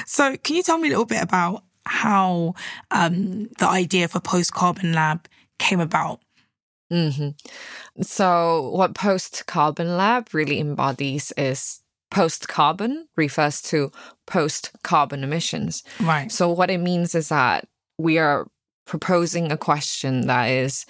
So, 0.05 0.37
can 0.37 0.55
you 0.55 0.63
tell 0.63 0.77
me 0.77 0.87
a 0.87 0.91
little 0.91 1.05
bit 1.05 1.21
about 1.21 1.63
how 1.85 2.53
um, 2.91 3.49
the 3.59 3.67
idea 3.67 4.07
for 4.07 4.19
Post 4.19 4.53
Carbon 4.53 4.93
Lab 4.93 5.27
came 5.59 5.79
about. 5.79 6.19
Mm-hmm. 6.91 8.03
So, 8.03 8.69
what 8.69 8.93
Post 8.93 9.45
Carbon 9.47 9.97
Lab 9.97 10.33
really 10.33 10.59
embodies 10.59 11.31
is 11.37 11.81
post 12.11 12.47
carbon 12.47 13.07
refers 13.15 13.61
to 13.63 13.91
post 14.27 14.71
carbon 14.83 15.23
emissions. 15.23 15.83
Right. 15.99 16.31
So, 16.31 16.49
what 16.49 16.69
it 16.69 16.79
means 16.79 17.15
is 17.15 17.29
that 17.29 17.67
we 17.97 18.17
are 18.19 18.47
proposing 18.85 19.51
a 19.51 19.57
question 19.57 20.27
that 20.27 20.45
is 20.45 20.85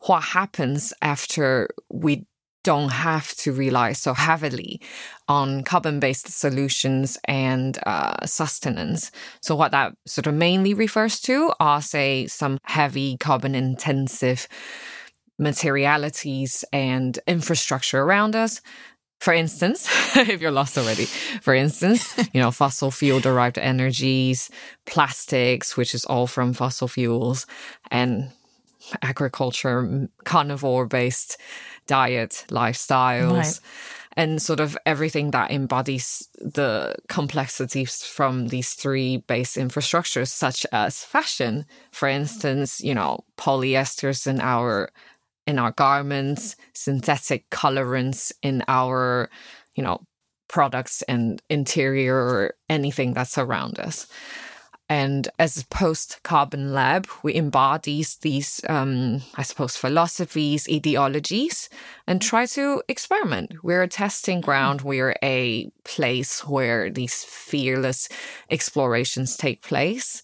what 0.00 0.22
happens 0.22 0.92
after 1.02 1.68
we 1.90 2.26
don't 2.64 2.88
have 2.88 3.32
to 3.36 3.52
rely 3.52 3.92
so 3.92 4.14
heavily 4.14 4.80
on 5.28 5.62
carbon 5.62 6.00
based 6.00 6.28
solutions 6.28 7.18
and 7.24 7.78
uh, 7.86 8.26
sustenance. 8.26 9.12
So, 9.40 9.54
what 9.54 9.70
that 9.70 9.94
sort 10.06 10.26
of 10.26 10.34
mainly 10.34 10.74
refers 10.74 11.20
to 11.20 11.52
are, 11.60 11.80
say, 11.80 12.26
some 12.26 12.58
heavy 12.64 13.16
carbon 13.16 13.54
intensive 13.54 14.48
materialities 15.38 16.64
and 16.72 17.18
infrastructure 17.26 18.00
around 18.00 18.34
us. 18.34 18.60
For 19.20 19.32
instance, 19.32 19.88
if 20.16 20.40
you're 20.40 20.50
lost 20.50 20.76
already, 20.76 21.06
for 21.40 21.54
instance, 21.54 22.16
you 22.32 22.40
know, 22.40 22.50
fossil 22.50 22.90
fuel 22.90 23.20
derived 23.20 23.58
energies, 23.58 24.50
plastics, 24.86 25.76
which 25.76 25.94
is 25.94 26.04
all 26.04 26.26
from 26.26 26.52
fossil 26.52 26.88
fuels, 26.88 27.46
and 27.90 28.30
agriculture, 29.02 30.08
carnivore 30.24 30.86
based 30.86 31.38
diet, 31.86 32.44
lifestyles. 32.48 33.36
Right. 33.36 33.60
And 34.16 34.40
sort 34.40 34.60
of 34.60 34.78
everything 34.86 35.32
that 35.32 35.50
embodies 35.50 36.28
the 36.38 36.94
complexities 37.08 38.04
from 38.04 38.46
these 38.46 38.74
three 38.74 39.16
base 39.16 39.56
infrastructures, 39.56 40.28
such 40.28 40.64
as 40.70 41.02
fashion, 41.02 41.66
for 41.90 42.06
instance, 42.06 42.80
you 42.80 42.94
know, 42.94 43.24
polyesters 43.36 44.28
in 44.28 44.40
our 44.40 44.90
in 45.46 45.58
our 45.58 45.72
garments, 45.72 46.56
synthetic 46.72 47.50
colorants 47.50 48.32
in 48.40 48.62
our, 48.68 49.28
you 49.74 49.82
know, 49.82 50.00
products 50.48 51.02
and 51.02 51.42
interior 51.50 52.14
or 52.16 52.54
anything 52.68 53.14
that's 53.14 53.36
around 53.36 53.78
us. 53.78 54.06
And 54.88 55.28
as 55.38 55.56
a 55.56 55.66
post 55.68 56.20
carbon 56.22 56.74
lab, 56.74 57.06
we 57.22 57.34
embody 57.34 58.04
these, 58.20 58.60
um, 58.68 59.22
I 59.34 59.42
suppose, 59.42 59.76
philosophies, 59.76 60.68
ideologies, 60.70 61.70
and 62.06 62.20
try 62.20 62.44
to 62.46 62.82
experiment. 62.88 63.64
We're 63.64 63.82
a 63.82 63.88
testing 63.88 64.42
ground. 64.42 64.82
We're 64.82 65.16
a 65.22 65.70
place 65.84 66.46
where 66.46 66.90
these 66.90 67.24
fearless 67.24 68.08
explorations 68.50 69.36
take 69.36 69.62
place 69.62 70.22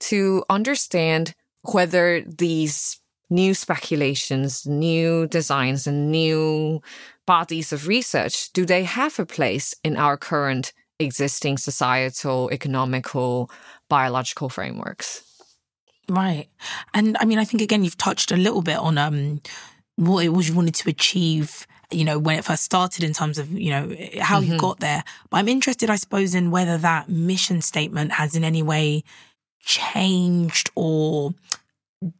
to 0.00 0.42
understand 0.48 1.34
whether 1.62 2.22
these 2.22 3.00
new 3.30 3.52
speculations, 3.52 4.66
new 4.66 5.26
designs, 5.26 5.86
and 5.86 6.10
new 6.10 6.80
bodies 7.26 7.74
of 7.74 7.86
research, 7.86 8.50
do 8.52 8.64
they 8.64 8.84
have 8.84 9.18
a 9.18 9.26
place 9.26 9.74
in 9.84 9.96
our 9.96 10.16
current 10.16 10.72
existing 10.98 11.58
societal, 11.58 12.50
economical, 12.52 13.50
biological 13.88 14.48
frameworks. 14.48 15.22
Right. 16.08 16.48
And 16.94 17.16
I 17.20 17.24
mean, 17.24 17.38
I 17.38 17.44
think 17.44 17.62
again, 17.62 17.84
you've 17.84 17.98
touched 17.98 18.32
a 18.32 18.36
little 18.36 18.62
bit 18.62 18.78
on 18.78 18.98
um, 18.98 19.40
what 19.96 20.24
it 20.24 20.30
was 20.30 20.48
you 20.48 20.54
wanted 20.54 20.74
to 20.76 20.88
achieve, 20.88 21.66
you 21.90 22.04
know, 22.04 22.18
when 22.18 22.38
it 22.38 22.44
first 22.44 22.64
started 22.64 23.04
in 23.04 23.12
terms 23.12 23.38
of, 23.38 23.52
you 23.52 23.70
know, 23.70 23.94
how 24.20 24.40
mm-hmm. 24.40 24.52
you 24.52 24.58
got 24.58 24.80
there. 24.80 25.04
But 25.30 25.38
I'm 25.38 25.48
interested, 25.48 25.90
I 25.90 25.96
suppose, 25.96 26.34
in 26.34 26.50
whether 26.50 26.78
that 26.78 27.08
mission 27.08 27.60
statement 27.60 28.12
has 28.12 28.34
in 28.34 28.44
any 28.44 28.62
way 28.62 29.04
changed 29.60 30.70
or 30.74 31.34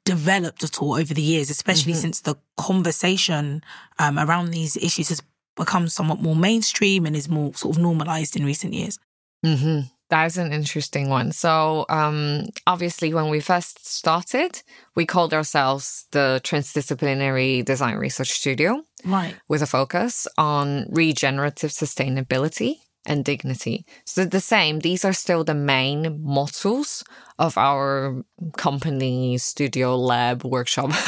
developed 0.05 0.65
at 0.65 0.83
all 0.83 0.95
over 0.95 1.15
the 1.15 1.23
years, 1.23 1.51
especially 1.51 1.93
mm-hmm. 1.93 2.01
since 2.01 2.21
the 2.21 2.37
conversation 2.57 3.63
um, 3.99 4.19
around 4.19 4.51
these 4.51 4.77
issues 4.77 5.09
has 5.09 5.23
become 5.59 5.89
somewhat 5.89 6.23
more 6.23 6.37
mainstream 6.37 7.05
and 7.05 7.15
is 7.15 7.29
more 7.29 7.53
sort 7.55 7.77
of 7.77 7.83
normalized 7.83 8.37
in 8.37 8.45
recent 8.45 8.73
years. 8.73 8.99
Mm-hmm. 9.45 9.81
That 10.11 10.25
is 10.25 10.39
an 10.39 10.53
interesting 10.53 11.11
one. 11.11 11.33
So, 11.33 11.85
um, 11.91 12.47
obviously, 12.67 13.13
when 13.13 13.29
we 13.29 13.41
first 13.41 13.87
started, 13.87 14.63
we 14.97 15.05
called 15.05 15.35
ourselves 15.35 16.07
the 16.13 16.41
Transdisciplinary 16.45 17.63
Design 17.63 17.97
Research 17.97 18.31
Studio. 18.31 18.83
Right. 19.05 19.37
With 19.49 19.61
a 19.61 19.67
focus 19.67 20.27
on 20.39 20.87
regenerative 20.91 21.71
sustainability 21.71 22.77
and 23.05 23.23
dignity. 23.23 23.85
So, 24.07 24.25
the 24.25 24.41
same, 24.41 24.79
these 24.79 25.05
are 25.05 25.13
still 25.13 25.45
the 25.45 25.55
main 25.55 26.23
mottos 26.23 27.05
of 27.39 27.59
our 27.59 28.23
company, 28.57 29.37
studio, 29.37 29.95
lab, 29.95 30.43
workshop, 30.43 30.91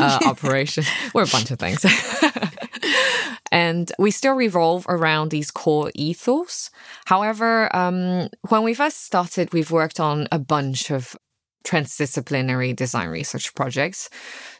uh, 0.00 0.18
operation. 0.26 0.84
We're 1.12 1.24
a 1.24 1.26
bunch 1.26 1.50
of 1.50 1.58
things. 1.58 1.84
and 3.56 3.90
we 3.98 4.10
still 4.10 4.34
revolve 4.34 4.84
around 4.86 5.30
these 5.30 5.50
core 5.50 5.90
ethos. 5.94 6.70
However, 7.06 7.74
um, 7.74 8.28
when 8.50 8.62
we 8.62 8.74
first 8.74 9.06
started, 9.06 9.54
we've 9.54 9.70
worked 9.70 9.98
on 9.98 10.28
a 10.30 10.38
bunch 10.38 10.90
of 10.90 11.16
transdisciplinary 11.64 12.76
design 12.76 13.08
research 13.08 13.54
projects, 13.54 14.10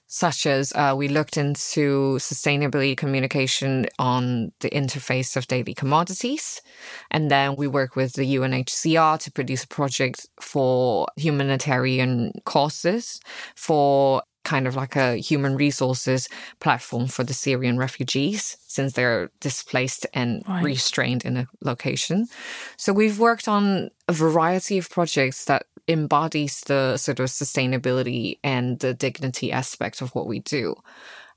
such 0.07 0.47
as 0.47 0.73
uh, 0.75 0.95
we 0.97 1.09
looked 1.09 1.37
into 1.37 2.17
sustainability 2.21 2.97
communication 2.97 3.87
on 3.99 4.53
the 4.61 4.71
interface 4.71 5.37
of 5.37 5.47
daily 5.47 5.75
commodities. 5.75 6.63
And 7.11 7.31
then 7.31 7.55
we 7.55 7.67
work 7.67 7.97
with 7.97 8.15
the 8.15 8.37
UNHCR 8.37 9.19
to 9.19 9.31
produce 9.31 9.65
a 9.65 9.69
project 9.69 10.27
for 10.41 11.07
humanitarian 11.17 12.33
causes 12.47 13.21
for 13.55 14.23
kind 14.47 14.69
of 14.69 14.77
like 14.77 14.95
a 14.95 15.17
human 15.17 15.57
resources 15.57 16.29
platform 16.61 17.09
for 17.09 17.25
the 17.25 17.35
Syrian 17.35 17.79
refugees 17.79 18.57
since 18.69 18.93
they're 18.93 19.29
displaced 19.41 20.07
and 20.15 20.45
right. 20.49 20.63
restrained 20.63 21.25
in 21.25 21.37
a 21.37 21.47
location. 21.63 22.29
So 22.77 22.93
we've 22.93 23.19
worked 23.19 23.49
on 23.49 23.91
a 24.07 24.13
variety 24.13 24.79
of 24.79 24.89
projects 24.89 25.47
that 25.47 25.67
embodies 25.89 26.61
the 26.61 26.97
sort 26.97 27.19
of 27.19 27.27
sustainability 27.27 28.39
and 28.45 28.79
the 28.79 28.95
dignity 28.95 29.51
aspect 29.51 30.01
of 30.01 30.15
what 30.15 30.29
we 30.29 30.39
do. 30.39 30.77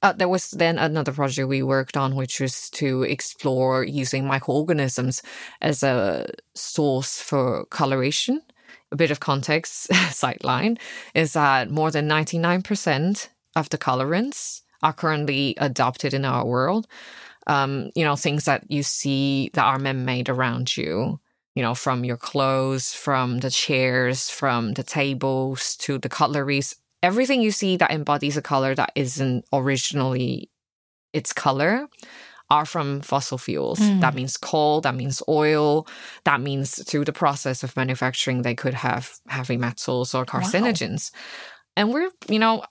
Uh, 0.03 0.13
there 0.13 0.29
was 0.29 0.51
then 0.51 0.77
another 0.77 1.11
project 1.11 1.47
we 1.47 1.63
worked 1.63 1.97
on, 1.97 2.15
which 2.15 2.39
was 2.39 2.69
to 2.69 3.03
explore 3.03 3.83
using 3.83 4.25
microorganisms 4.25 5.23
as 5.61 5.81
a 5.83 6.27
source 6.53 7.19
for 7.19 7.65
coloration 7.65 8.41
a 8.91 8.95
bit 8.95 9.11
of 9.11 9.19
context, 9.19 9.93
sideline, 10.11 10.77
is 11.13 11.33
that 11.33 11.69
more 11.69 11.91
than 11.91 12.07
99% 12.07 13.29
of 13.55 13.69
the 13.69 13.77
colorants 13.77 14.61
are 14.81 14.93
currently 14.93 15.55
adopted 15.57 16.13
in 16.13 16.25
our 16.25 16.45
world. 16.45 16.87
Um, 17.47 17.89
you 17.95 18.03
know, 18.03 18.15
things 18.15 18.45
that 18.45 18.69
you 18.69 18.83
see 18.83 19.49
that 19.53 19.65
are 19.65 19.79
man 19.79 20.05
made 20.05 20.29
around 20.29 20.77
you, 20.77 21.19
you 21.55 21.63
know, 21.63 21.73
from 21.73 22.05
your 22.05 22.17
clothes, 22.17 22.93
from 22.93 23.39
the 23.39 23.49
chairs, 23.49 24.29
from 24.29 24.73
the 24.73 24.83
tables 24.83 25.75
to 25.77 25.97
the 25.97 26.09
cutleries, 26.09 26.75
everything 27.01 27.41
you 27.41 27.51
see 27.51 27.77
that 27.77 27.91
embodies 27.91 28.37
a 28.37 28.41
color 28.41 28.75
that 28.75 28.91
isn't 28.95 29.45
originally 29.51 30.49
its 31.13 31.33
color 31.33 31.87
are 32.49 32.65
from 32.65 33.01
fossil 33.01 33.37
fuels. 33.37 33.79
Mm. 33.79 34.01
That 34.01 34.15
means 34.15 34.37
coal, 34.37 34.81
that 34.81 34.95
means 34.95 35.21
oil, 35.27 35.87
that 36.23 36.41
means 36.41 36.83
through 36.83 37.05
the 37.05 37.13
process 37.13 37.63
of 37.63 37.75
manufacturing, 37.77 38.41
they 38.41 38.55
could 38.55 38.73
have 38.73 39.11
heavy 39.27 39.57
metals 39.57 40.15
or 40.15 40.25
carcinogens. 40.25 41.11
Wow. 41.13 41.19
And 41.77 41.93
we're, 41.93 42.09
you 42.27 42.39
know, 42.39 42.63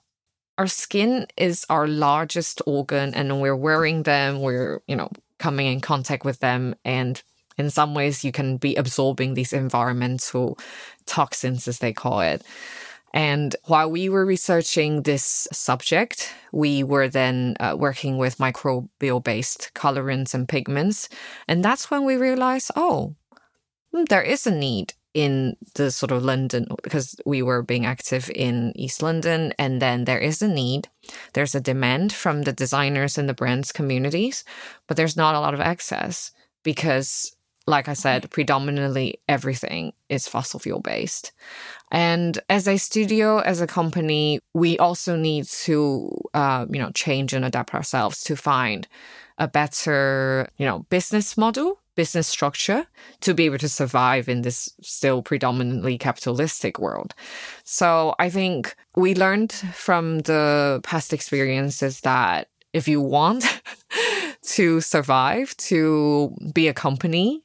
our 0.57 0.67
skin 0.67 1.25
is 1.37 1.65
our 1.69 1.87
largest 1.87 2.61
organ 2.65 3.13
and 3.15 3.41
we're 3.41 3.55
wearing 3.55 4.03
them, 4.03 4.41
we're, 4.41 4.81
you 4.87 4.95
know, 4.95 5.09
coming 5.37 5.67
in 5.67 5.79
contact 5.79 6.25
with 6.25 6.39
them. 6.39 6.75
And 6.83 7.21
in 7.57 7.69
some 7.69 7.93
ways, 7.93 8.23
you 8.23 8.31
can 8.31 8.57
be 8.57 8.75
absorbing 8.75 9.33
these 9.33 9.53
environmental 9.53 10.57
toxins, 11.05 11.67
as 11.67 11.79
they 11.79 11.93
call 11.93 12.21
it. 12.21 12.43
And 13.13 13.55
while 13.65 13.89
we 13.89 14.09
were 14.09 14.25
researching 14.25 15.03
this 15.03 15.47
subject, 15.51 16.33
we 16.51 16.83
were 16.83 17.07
then 17.07 17.55
uh, 17.59 17.75
working 17.77 18.17
with 18.17 18.37
microbial 18.37 19.23
based 19.23 19.71
colorants 19.73 20.33
and 20.33 20.47
pigments. 20.47 21.09
And 21.47 21.63
that's 21.63 21.89
when 21.89 22.05
we 22.05 22.17
realized, 22.17 22.71
oh, 22.75 23.15
hmm, 23.91 24.05
there 24.05 24.21
is 24.21 24.45
a 24.45 24.51
need 24.51 24.93
in 25.15 25.57
the 25.73 25.89
sort 25.89 26.11
of 26.11 26.23
London 26.23 26.67
because 26.83 27.15
we 27.25 27.41
were 27.41 27.63
being 27.63 27.85
active 27.85 28.29
in 28.35 28.73
East 28.75 29.01
London. 29.01 29.53
And 29.57 29.81
then 29.81 30.05
there 30.05 30.19
is 30.19 30.41
a 30.41 30.47
need. 30.47 30.87
There's 31.33 31.55
a 31.55 31.61
demand 31.61 32.13
from 32.13 32.43
the 32.43 32.53
designers 32.53 33.17
and 33.17 33.27
the 33.27 33.33
brands 33.33 33.71
communities, 33.71 34.43
but 34.87 34.97
there's 34.97 35.17
not 35.17 35.35
a 35.35 35.39
lot 35.39 35.55
of 35.55 35.61
access 35.61 36.31
because 36.63 37.35
like 37.69 37.87
I 37.87 37.93
said, 37.93 38.29
predominantly 38.31 39.21
everything 39.29 39.93
is 40.09 40.27
fossil 40.27 40.59
fuel 40.59 40.81
based. 40.81 41.31
And 41.91 42.39
as 42.49 42.67
a 42.67 42.77
studio, 42.77 43.39
as 43.39 43.61
a 43.61 43.67
company, 43.67 44.39
we 44.53 44.77
also 44.79 45.15
need 45.15 45.45
to, 45.65 46.09
uh, 46.33 46.65
you 46.69 46.79
know, 46.79 46.89
change 46.91 47.31
and 47.31 47.45
adapt 47.45 47.73
ourselves 47.73 48.23
to 48.23 48.35
find 48.35 48.87
a 49.37 49.47
better, 49.47 50.49
you 50.57 50.65
know, 50.65 50.79
business 50.89 51.37
model, 51.37 51.79
business 51.95 52.27
structure 52.27 52.87
to 53.21 53.33
be 53.33 53.45
able 53.45 53.59
to 53.59 53.69
survive 53.69 54.27
in 54.27 54.41
this 54.41 54.73
still 54.81 55.21
predominantly 55.21 55.97
capitalistic 55.97 56.79
world. 56.79 57.13
So 57.63 58.15
I 58.19 58.29
think 58.29 58.75
we 58.95 59.13
learned 59.13 59.51
from 59.73 60.19
the 60.19 60.81
past 60.83 61.13
experiences 61.13 62.01
that 62.01 62.47
if 62.73 62.87
you 62.87 62.99
want 63.01 63.61
to 64.41 64.81
survive, 64.81 65.55
to 65.57 66.35
be 66.53 66.67
a 66.67 66.73
company, 66.73 67.43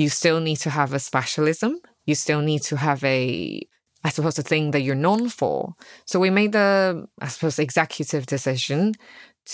you 0.00 0.08
still 0.08 0.40
need 0.40 0.56
to 0.56 0.70
have 0.70 0.94
a 0.94 0.98
specialism. 0.98 1.80
You 2.06 2.14
still 2.14 2.40
need 2.40 2.62
to 2.62 2.76
have 2.76 3.04
a 3.04 3.60
I 4.02 4.08
suppose, 4.08 4.38
a 4.38 4.42
thing 4.42 4.70
that 4.70 4.80
you're 4.80 4.94
known 4.94 5.28
for. 5.28 5.74
So 6.06 6.18
we 6.18 6.30
made 6.30 6.52
the, 6.52 7.06
I 7.20 7.28
suppose, 7.28 7.58
executive 7.58 8.24
decision 8.24 8.94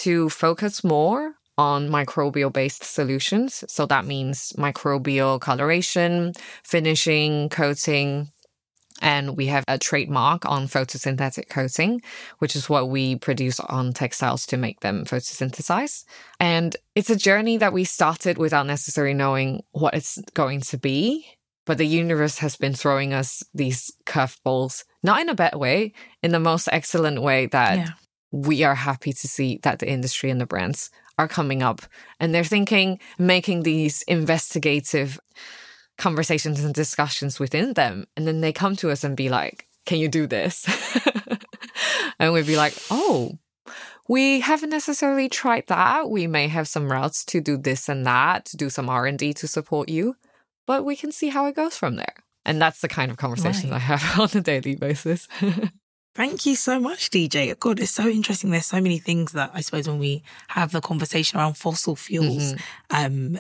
to 0.02 0.28
focus 0.28 0.84
more 0.84 1.34
on 1.58 1.88
microbial 1.88 2.52
based 2.52 2.84
solutions. 2.84 3.64
So 3.66 3.86
that 3.86 4.04
means 4.06 4.52
microbial 4.56 5.40
coloration, 5.40 6.32
finishing, 6.62 7.48
coating. 7.48 8.28
And 9.02 9.36
we 9.36 9.46
have 9.46 9.64
a 9.68 9.78
trademark 9.78 10.46
on 10.46 10.68
photosynthetic 10.68 11.48
coating, 11.48 12.00
which 12.38 12.56
is 12.56 12.68
what 12.68 12.88
we 12.88 13.16
produce 13.16 13.60
on 13.60 13.92
textiles 13.92 14.46
to 14.46 14.56
make 14.56 14.80
them 14.80 15.04
photosynthesize. 15.04 16.04
And 16.40 16.76
it's 16.94 17.10
a 17.10 17.16
journey 17.16 17.58
that 17.58 17.72
we 17.72 17.84
started 17.84 18.38
without 18.38 18.66
necessarily 18.66 19.14
knowing 19.14 19.62
what 19.72 19.94
it's 19.94 20.18
going 20.34 20.60
to 20.62 20.78
be 20.78 21.26
but 21.66 21.78
the 21.78 21.86
universe 21.86 22.38
has 22.38 22.56
been 22.56 22.72
throwing 22.72 23.12
us 23.12 23.42
these 23.52 23.92
curveballs, 24.06 24.84
not 25.02 25.20
in 25.20 25.28
a 25.28 25.34
bad 25.34 25.56
way, 25.56 25.92
in 26.22 26.30
the 26.30 26.40
most 26.40 26.68
excellent 26.72 27.20
way 27.20 27.46
that 27.46 27.76
yeah. 27.76 27.88
we 28.30 28.62
are 28.62 28.76
happy 28.76 29.12
to 29.12 29.28
see 29.28 29.58
that 29.64 29.80
the 29.80 29.90
industry 29.90 30.30
and 30.30 30.40
the 30.40 30.46
brands 30.46 30.90
are 31.18 31.28
coming 31.28 31.62
up 31.62 31.82
and 32.20 32.32
they're 32.32 32.44
thinking, 32.44 33.00
making 33.18 33.64
these 33.64 34.02
investigative 34.02 35.18
conversations 35.98 36.62
and 36.62 36.74
discussions 36.74 37.40
within 37.40 37.74
them. 37.74 38.06
And 38.16 38.26
then 38.26 38.40
they 38.40 38.52
come 38.52 38.76
to 38.76 38.90
us 38.90 39.04
and 39.04 39.16
be 39.16 39.28
like, 39.28 39.66
can 39.84 39.98
you 39.98 40.08
do 40.08 40.26
this? 40.26 40.66
and 42.18 42.32
we'd 42.32 42.46
be 42.46 42.56
like, 42.56 42.74
oh, 42.90 43.38
we 44.08 44.40
haven't 44.40 44.70
necessarily 44.70 45.28
tried 45.28 45.66
that. 45.68 46.10
We 46.10 46.26
may 46.26 46.48
have 46.48 46.68
some 46.68 46.90
routes 46.90 47.24
to 47.26 47.40
do 47.40 47.56
this 47.56 47.88
and 47.88 48.06
that, 48.06 48.44
to 48.46 48.56
do 48.56 48.70
some 48.70 48.88
R&D 48.88 49.34
to 49.34 49.48
support 49.48 49.88
you 49.88 50.16
but 50.66 50.84
we 50.84 50.96
can 50.96 51.12
see 51.12 51.28
how 51.28 51.46
it 51.46 51.54
goes 51.54 51.76
from 51.76 51.96
there. 51.96 52.14
And 52.44 52.60
that's 52.60 52.80
the 52.80 52.88
kind 52.88 53.10
of 53.10 53.16
conversation 53.16 53.70
right. 53.70 53.76
I 53.76 53.78
have 53.78 54.20
on 54.34 54.38
a 54.38 54.42
daily 54.42 54.74
basis. 54.74 55.26
Thank 56.16 56.46
you 56.46 56.56
so 56.56 56.80
much, 56.80 57.10
DJ. 57.10 57.58
God, 57.58 57.78
it's 57.78 57.90
so 57.90 58.08
interesting. 58.08 58.50
There's 58.50 58.64
so 58.64 58.80
many 58.80 58.96
things 58.96 59.32
that 59.32 59.50
I 59.52 59.60
suppose 59.60 59.86
when 59.86 59.98
we 59.98 60.22
have 60.48 60.72
the 60.72 60.80
conversation 60.80 61.38
around 61.38 61.58
fossil 61.58 61.94
fuels, 61.94 62.54
mm-hmm. 62.54 63.36
um, 63.36 63.38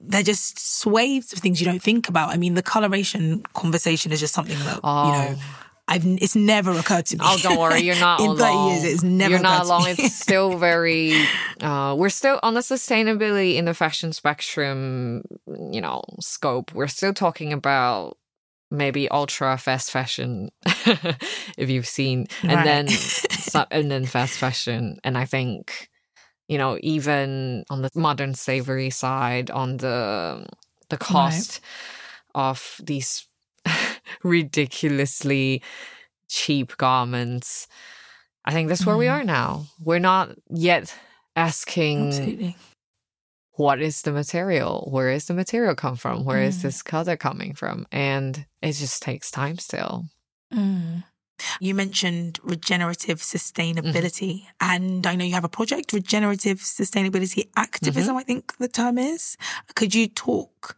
they're 0.00 0.24
just 0.24 0.58
swathes 0.58 1.32
of 1.32 1.38
things 1.38 1.60
you 1.60 1.66
don't 1.66 1.80
think 1.80 2.08
about. 2.08 2.30
I 2.30 2.36
mean, 2.36 2.54
the 2.54 2.64
coloration 2.64 3.44
conversation 3.54 4.10
is 4.10 4.18
just 4.18 4.34
something 4.34 4.58
that, 4.58 4.80
oh. 4.82 5.06
you 5.06 5.12
know, 5.12 5.36
oh. 5.38 5.62
I've 5.86 6.04
it's 6.04 6.34
never 6.34 6.72
occurred 6.72 7.06
to 7.06 7.16
me. 7.16 7.20
Oh, 7.24 7.38
don't 7.40 7.60
worry, 7.60 7.82
you're 7.82 7.94
not 7.94 8.18
in 8.20 8.26
alone. 8.26 8.38
thirty 8.38 8.74
years. 8.74 8.94
It's 8.94 9.02
never. 9.04 9.30
You're 9.30 9.40
not 9.40 9.64
alone. 9.64 9.84
It's 9.86 10.16
still 10.16 10.58
very. 10.58 11.12
Uh, 11.60 11.94
we're 11.96 12.08
still 12.08 12.40
on 12.42 12.54
the 12.54 12.60
sustainability 12.60 13.54
in 13.54 13.66
the 13.66 13.74
fashion 13.74 14.12
spectrum, 14.12 15.22
you 15.46 15.80
know, 15.80 16.02
scope. 16.18 16.74
We're 16.74 16.88
still 16.88 17.14
talking 17.14 17.52
about 17.52 18.18
maybe 18.70 19.08
ultra 19.08 19.56
fast 19.58 19.90
fashion, 19.90 20.50
if 21.56 21.70
you've 21.70 21.86
seen, 21.86 22.26
and 22.42 22.52
right. 22.52 22.64
then 22.64 22.88
and 23.70 23.90
then 23.90 24.04
fast 24.04 24.38
fashion, 24.38 24.98
and 25.04 25.16
I 25.16 25.24
think, 25.24 25.88
you 26.48 26.58
know, 26.58 26.78
even 26.82 27.64
on 27.70 27.82
the 27.82 27.90
modern 27.94 28.34
savory 28.34 28.90
side, 28.90 29.50
on 29.50 29.78
the 29.78 30.46
the 30.88 30.96
cost 30.96 31.60
right. 32.34 32.48
of 32.48 32.80
these 32.82 33.26
ridiculously 34.22 35.62
cheap 36.28 36.76
garments. 36.76 37.68
I 38.44 38.52
think 38.52 38.68
that's 38.68 38.86
where 38.86 38.94
mm. 38.94 39.00
we 39.00 39.08
are 39.08 39.24
now. 39.24 39.66
We're 39.82 39.98
not 39.98 40.30
yet 40.48 40.94
asking 41.34 42.08
Absolutely. 42.08 42.56
What 43.56 43.80
is 43.80 44.02
the 44.02 44.12
material? 44.12 44.88
Where 44.90 45.08
is 45.10 45.26
the 45.26 45.34
material 45.34 45.74
come 45.74 45.96
from? 45.96 46.24
Where 46.24 46.42
is 46.42 46.58
Mm. 46.58 46.62
this 46.62 46.82
color 46.82 47.16
coming 47.16 47.54
from? 47.54 47.86
And 47.90 48.46
it 48.62 48.72
just 48.72 49.02
takes 49.02 49.30
time 49.30 49.58
still. 49.58 50.06
Mm. 50.52 51.04
You 51.60 51.74
mentioned 51.74 52.38
regenerative 52.42 53.20
sustainability, 53.20 54.44
and 54.60 55.06
I 55.06 55.16
know 55.16 55.24
you 55.24 55.34
have 55.34 55.44
a 55.44 55.50
project, 55.50 55.92
regenerative 55.92 56.60
sustainability 56.60 57.48
activism, 57.56 58.16
I 58.16 58.22
think 58.22 58.56
the 58.58 58.68
term 58.68 58.96
is. 58.98 59.36
Could 59.74 59.94
you 59.94 60.06
talk 60.08 60.76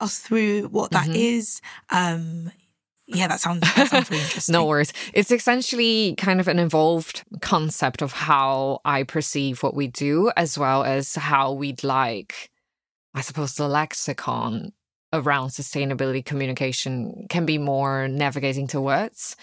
us 0.00 0.18
through 0.18 0.68
what 0.68 0.90
that 0.92 1.06
Mhm. 1.08 1.14
is? 1.14 1.60
Um, 1.90 2.50
yeah, 3.12 3.28
that 3.28 3.40
sounds, 3.40 3.60
that 3.60 3.88
sounds 3.88 4.10
really 4.10 4.22
interesting. 4.24 4.52
No 4.52 4.64
worries. 4.64 4.92
It's 5.12 5.30
essentially 5.30 6.14
kind 6.16 6.40
of 6.40 6.48
an 6.48 6.58
evolved 6.58 7.24
concept 7.40 8.02
of 8.02 8.12
how 8.12 8.80
I 8.84 9.02
perceive 9.02 9.62
what 9.62 9.74
we 9.74 9.86
do, 9.86 10.30
as 10.36 10.56
well 10.58 10.84
as 10.84 11.14
how 11.14 11.52
we'd 11.52 11.84
like, 11.84 12.50
I 13.14 13.20
suppose, 13.20 13.54
the 13.54 13.68
lexicon 13.68 14.72
around 15.12 15.48
sustainability 15.48 16.24
communication 16.24 17.26
can 17.28 17.44
be 17.44 17.58
more 17.58 18.08
navigating 18.08 18.66
towards. 18.66 19.36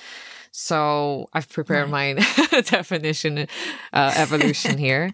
So 0.52 1.28
I've 1.34 1.50
prepared 1.50 1.90
my 1.90 2.14
definition 2.64 3.48
uh, 3.94 4.14
evolution 4.16 4.78
here. 4.88 5.14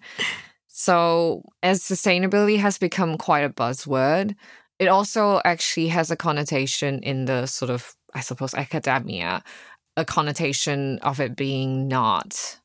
So 0.68 1.42
as 1.62 1.82
sustainability 1.82 2.58
has 2.58 2.78
become 2.78 3.18
quite 3.18 3.44
a 3.44 3.50
buzzword, 3.50 4.36
it 4.78 4.86
also 4.86 5.40
actually 5.44 5.88
has 5.88 6.10
a 6.10 6.16
connotation 6.16 7.00
in 7.02 7.26
the 7.26 7.46
sort 7.46 7.70
of, 7.70 7.94
I 8.14 8.20
suppose, 8.20 8.54
academia, 8.54 9.42
a 9.96 10.04
connotation 10.04 10.98
of 11.00 11.20
it 11.20 11.36
being 11.36 11.88
not 11.88 12.58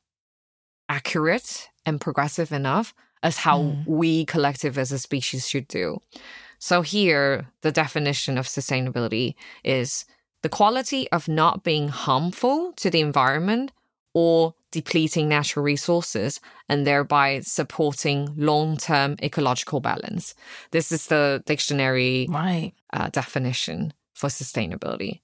accurate 0.88 1.68
and 1.86 2.00
progressive 2.00 2.52
enough 2.52 2.94
as 3.22 3.38
how 3.38 3.58
Mm. 3.60 3.86
we 3.86 4.24
collective 4.24 4.78
as 4.78 4.92
a 4.92 4.98
species 4.98 5.48
should 5.48 5.68
do. 5.68 6.00
So 6.58 6.82
here, 6.82 7.46
the 7.62 7.72
definition 7.72 8.36
of 8.38 8.46
sustainability 8.46 9.34
is 9.64 10.04
the 10.42 10.48
quality 10.48 11.10
of 11.10 11.28
not 11.28 11.62
being 11.62 11.88
harmful 11.88 12.72
to 12.76 12.90
the 12.90 13.00
environment 13.00 13.72
or 14.14 14.54
depleting 14.72 15.28
natural 15.28 15.64
resources 15.64 16.40
and 16.68 16.86
thereby 16.86 17.40
supporting 17.40 18.32
long-term 18.36 19.16
ecological 19.22 19.80
balance. 19.80 20.34
This 20.70 20.90
is 20.92 21.06
the 21.06 21.42
dictionary 21.46 22.26
Right. 22.28 22.72
uh, 22.92 23.08
definition 23.10 23.92
for 24.20 24.28
sustainability. 24.28 25.20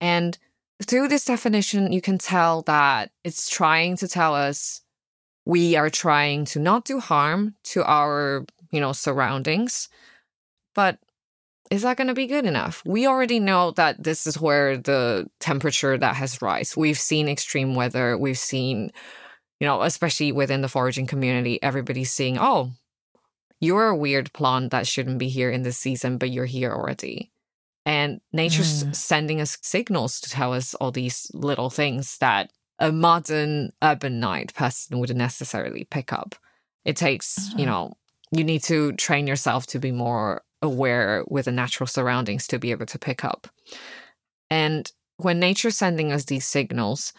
And 0.00 0.38
through 0.82 1.08
this 1.08 1.24
definition, 1.24 1.92
you 1.92 2.00
can 2.00 2.18
tell 2.18 2.62
that 2.62 3.10
it's 3.24 3.48
trying 3.48 3.96
to 3.98 4.08
tell 4.08 4.34
us 4.34 4.82
we 5.44 5.76
are 5.76 5.90
trying 5.90 6.44
to 6.46 6.58
not 6.58 6.84
do 6.84 7.00
harm 7.00 7.54
to 7.64 7.82
our, 7.84 8.44
you 8.70 8.80
know, 8.80 8.92
surroundings. 8.92 9.88
But 10.74 10.98
is 11.70 11.82
that 11.82 11.96
going 11.96 12.08
to 12.08 12.14
be 12.14 12.26
good 12.26 12.46
enough? 12.46 12.82
We 12.86 13.06
already 13.06 13.40
know 13.40 13.72
that 13.72 14.02
this 14.02 14.26
is 14.26 14.40
where 14.40 14.76
the 14.76 15.28
temperature 15.40 15.98
that 15.98 16.16
has 16.16 16.40
rise. 16.40 16.76
We've 16.76 16.98
seen 16.98 17.28
extreme 17.28 17.74
weather. 17.74 18.16
We've 18.16 18.38
seen, 18.38 18.92
you 19.60 19.66
know, 19.66 19.82
especially 19.82 20.32
within 20.32 20.60
the 20.60 20.68
foraging 20.68 21.06
community, 21.06 21.62
everybody's 21.62 22.12
seeing, 22.12 22.38
oh, 22.38 22.72
you're 23.60 23.88
a 23.88 23.96
weird 23.96 24.32
plant 24.32 24.70
that 24.70 24.86
shouldn't 24.86 25.18
be 25.18 25.28
here 25.28 25.50
in 25.50 25.62
this 25.62 25.76
season, 25.76 26.16
but 26.18 26.30
you're 26.30 26.46
here 26.46 26.72
already. 26.72 27.32
And 27.88 28.20
nature's 28.34 28.84
Mm. 28.84 28.94
sending 28.94 29.40
us 29.40 29.56
signals 29.62 30.20
to 30.20 30.28
tell 30.28 30.52
us 30.52 30.74
all 30.74 30.92
these 30.92 31.30
little 31.32 31.70
things 31.70 32.18
that 32.18 32.52
a 32.78 32.92
modern 32.92 33.72
urban 33.82 34.20
night 34.20 34.52
person 34.52 34.98
wouldn't 34.98 35.16
necessarily 35.18 35.84
pick 35.84 36.12
up. 36.12 36.34
It 36.84 36.96
takes, 36.96 37.50
you 37.56 37.64
Mhm. 37.64 37.68
know, 37.68 37.92
you 38.30 38.44
need 38.44 38.62
to 38.64 38.92
train 38.92 39.26
yourself 39.26 39.66
to 39.68 39.78
be 39.78 39.90
more 39.90 40.42
aware 40.60 41.24
with 41.28 41.46
the 41.46 41.52
natural 41.52 41.86
surroundings 41.86 42.46
to 42.48 42.58
be 42.58 42.72
able 42.72 42.84
to 42.86 42.98
pick 42.98 43.24
up. 43.24 43.48
And 44.50 44.92
when 45.16 45.40
nature's 45.40 45.78
sending 45.78 46.12
us 46.12 46.26
these 46.26 46.46
signals, 46.46 47.14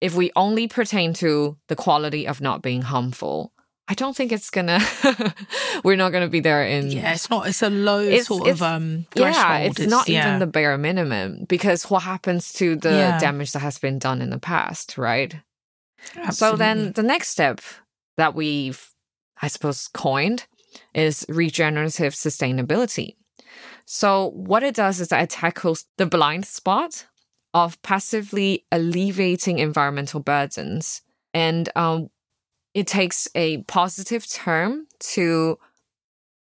if 0.00 0.14
we 0.14 0.30
only 0.36 0.68
pertain 0.68 1.12
to 1.14 1.58
the 1.66 1.76
quality 1.76 2.28
of 2.28 2.40
not 2.40 2.62
being 2.62 2.82
harmful, 2.82 3.52
I 3.90 3.94
don't 3.94 4.14
think 4.16 4.30
it's 4.30 4.50
gonna. 4.50 4.78
we're 5.84 5.96
not 5.96 6.12
gonna 6.12 6.28
be 6.28 6.38
there 6.38 6.62
in. 6.64 6.90
Yeah, 6.92 7.12
it's 7.12 7.28
not, 7.28 7.48
it's 7.48 7.60
a 7.60 7.68
low 7.70 7.98
It's- 8.00 8.26
sort 8.28 8.42
it's- 8.42 8.56
of 8.58 8.62
um, 8.62 9.06
Yeah, 9.16 9.32
threshold. 9.32 9.80
it's 9.80 9.90
not 9.90 10.08
yeah. 10.08 10.28
even 10.28 10.38
the 10.38 10.46
bare 10.46 10.78
minimum 10.78 11.44
because 11.48 11.90
what 11.90 12.04
happens 12.04 12.52
to 12.54 12.76
the 12.76 12.90
Yeah. 12.90 13.18
damage 13.18 13.50
that 13.52 13.58
has 13.60 13.78
been 13.78 13.98
done 13.98 14.22
in 14.22 14.30
the 14.30 14.38
past, 14.38 14.96
right? 14.96 15.34
So 16.30 16.54
then 16.56 16.92
the 16.92 17.02
next 17.02 17.28
step 17.28 17.60
that 18.16 18.34
we've, 18.34 18.80
I 19.42 19.48
suppose, 19.48 19.88
coined 19.92 20.46
is 20.94 21.26
regenerative 21.28 22.14
sustainability. 22.14 23.16
So 23.86 24.30
what 24.30 24.62
it 24.62 24.74
does 24.76 25.00
is 25.00 25.08
that 25.08 25.22
it 25.24 25.30
tackles 25.30 25.84
the 25.98 26.06
blind 26.06 26.46
spot 26.46 27.06
of 27.52 27.80
passively 27.82 28.64
alleviating 28.70 29.58
environmental 29.58 30.20
burdens. 30.20 31.02
And 31.34 31.68
um, 31.74 32.08
it 32.74 32.86
takes 32.86 33.28
a 33.34 33.62
positive 33.62 34.28
term 34.28 34.86
to 35.00 35.58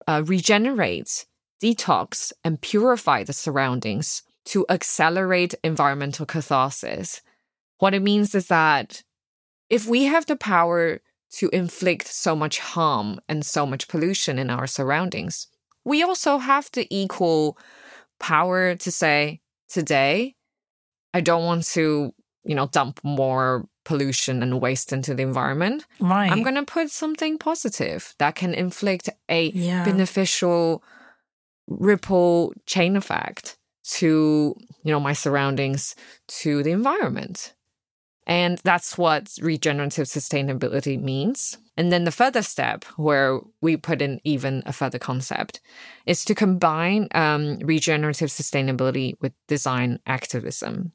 uh, 0.07 0.23
regenerate, 0.25 1.25
detox, 1.61 2.31
and 2.43 2.61
purify 2.61 3.23
the 3.23 3.33
surroundings 3.33 4.23
to 4.45 4.65
accelerate 4.69 5.55
environmental 5.63 6.25
catharsis. 6.25 7.21
What 7.79 7.93
it 7.93 8.01
means 8.01 8.35
is 8.35 8.47
that 8.47 9.03
if 9.69 9.87
we 9.87 10.03
have 10.03 10.25
the 10.25 10.35
power 10.35 10.99
to 11.37 11.49
inflict 11.49 12.07
so 12.07 12.35
much 12.35 12.59
harm 12.59 13.19
and 13.27 13.45
so 13.45 13.65
much 13.65 13.87
pollution 13.87 14.37
in 14.37 14.49
our 14.49 14.67
surroundings, 14.67 15.47
we 15.83 16.03
also 16.03 16.37
have 16.37 16.69
the 16.73 16.87
equal 16.89 17.57
power 18.19 18.75
to 18.75 18.91
say, 18.91 19.41
today, 19.67 20.35
I 21.13 21.21
don't 21.21 21.45
want 21.45 21.65
to, 21.67 22.13
you 22.45 22.55
know, 22.55 22.67
dump 22.67 22.99
more 23.03 23.67
pollution 23.83 24.41
and 24.43 24.61
waste 24.61 24.93
into 24.93 25.13
the 25.13 25.23
environment. 25.23 25.85
right. 25.99 26.31
I'm 26.31 26.43
going 26.43 26.55
to 26.55 26.63
put 26.63 26.89
something 26.89 27.37
positive 27.37 28.15
that 28.17 28.35
can 28.35 28.53
inflict 28.53 29.09
a 29.29 29.51
Yeah. 29.51 29.83
beneficial 29.83 30.83
ripple 31.67 32.53
chain 32.65 32.95
effect 32.95 33.57
to, 33.83 34.55
you 34.83 34.91
know, 34.91 34.99
my 34.99 35.13
surroundings, 35.13 35.95
to 36.27 36.63
the 36.63 36.71
environment. 36.71 37.53
And 38.25 38.57
that's 38.59 38.97
what 38.97 39.33
regenerative 39.41 40.07
sustainability 40.07 41.01
means. 41.01 41.57
And 41.75 41.91
then 41.91 42.05
the 42.05 42.11
further 42.11 42.41
step, 42.41 42.85
where 42.95 43.41
we 43.61 43.75
put 43.75 44.01
in 44.01 44.21
even 44.23 44.63
a 44.65 44.71
further 44.71 44.99
concept, 44.99 45.59
is 46.05 46.23
to 46.25 46.35
combine 46.35 47.07
um, 47.13 47.59
regenerative 47.59 48.29
sustainability 48.29 49.15
with 49.19 49.33
design 49.47 49.99
activism. 50.05 50.93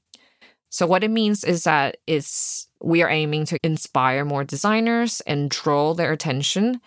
So 0.71 0.87
what 0.87 1.05
it 1.05 1.11
means 1.11 1.45
is 1.45 1.65
that 1.65 1.97
it's 2.07 2.69
we 2.81 3.03
are 3.03 3.09
aiming 3.09 3.47
to 3.47 3.59
inspire 3.63 4.25
more 4.25 4.45
designers 4.45 5.21
and 5.23 5.51
draw 5.51 5.95
their 5.95 6.13
attention 6.13 6.81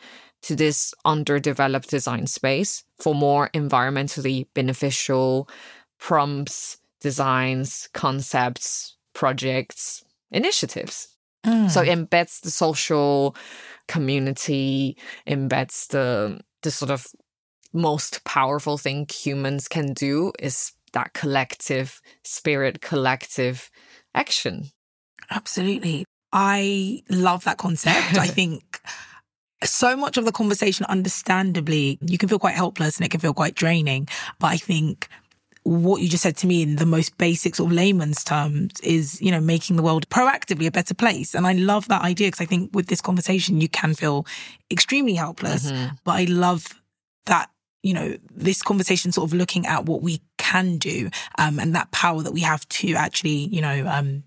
to 0.44 0.56
this 0.56 0.94
underdeveloped 1.06 1.90
design 1.90 2.28
space 2.28 2.84
for 3.00 3.14
more 3.14 3.50
environmentally 3.54 4.48
beneficial 4.54 5.48
prompts, 6.00 6.78
designs, 7.00 7.90
concepts, 7.94 8.96
projects, 9.14 10.04
initiatives. 10.32 11.10
Mm. 11.46 11.70
So 11.70 11.82
it 11.82 11.90
embeds 11.90 12.42
the 12.42 12.52
social 12.52 13.36
community, 13.88 14.98
embeds 15.28 15.88
the 15.88 16.40
the 16.62 16.72
sort 16.72 16.92
of 16.92 17.08
most 17.74 18.24
powerful 18.24 18.78
thing 18.78 19.08
humans 19.10 19.68
can 19.68 19.94
do 19.94 20.32
is 20.40 20.74
that 20.94 21.14
collective 21.14 22.02
spirit, 22.24 22.82
collective 22.82 23.70
action. 24.14 24.72
Absolutely. 25.30 26.06
I 26.34 27.04
love 27.10 27.44
that 27.46 27.58
concept. 27.58 28.18
I 28.18 28.28
think 28.40 28.82
so 29.64 29.96
much 29.96 30.18
of 30.18 30.26
the 30.26 30.32
conversation, 30.32 30.86
understandably, 30.88 31.98
you 32.02 32.18
can 32.18 32.30
feel 32.30 32.40
quite 32.40 32.56
helpless 32.56 32.98
and 32.98 33.06
it 33.06 33.10
can 33.10 33.20
feel 33.20 33.34
quite 33.34 33.56
draining. 33.56 34.08
But 34.40 34.48
I 34.48 34.58
think 34.58 35.08
what 35.64 36.02
you 36.02 36.10
just 36.10 36.24
said 36.24 36.36
to 36.38 36.48
me 36.48 36.64
in 36.64 36.78
the 36.78 36.86
most 36.88 37.18
basic 37.20 37.56
sort 37.56 37.70
of 37.70 37.76
layman's 37.76 38.24
terms 38.24 38.80
is, 38.82 39.22
you 39.22 39.30
know, 39.30 39.40
making 39.40 39.76
the 39.76 39.84
world 39.84 40.10
proactively 40.10 40.66
a 40.66 40.72
better 40.72 40.96
place. 40.96 41.36
And 41.36 41.46
I 41.46 41.54
love 41.54 41.88
that 41.90 42.02
idea 42.02 42.28
because 42.28 42.42
I 42.42 42.46
think 42.46 42.72
with 42.74 42.88
this 42.88 43.02
conversation, 43.02 43.62
you 43.62 43.70
can 43.70 43.94
feel 43.94 44.26
extremely 44.72 45.14
helpless. 45.14 45.72
Mhm. 45.72 45.98
But 46.04 46.12
I 46.14 46.24
love 46.24 46.82
that, 47.28 47.52
you 47.84 47.94
know, 47.94 48.18
this 48.34 48.62
conversation 48.62 49.12
sort 49.12 49.30
of 49.30 49.34
looking 49.34 49.66
at 49.66 49.86
what 49.86 50.02
we 50.02 50.22
can 50.38 50.78
do 50.78 51.10
um, 51.38 51.60
and 51.60 51.74
that 51.76 51.92
power 51.92 52.22
that 52.22 52.34
we 52.34 52.42
have 52.42 52.68
to 52.70 52.94
actually, 52.94 53.48
you 53.48 53.62
know, 53.62 53.88
um, 53.88 54.24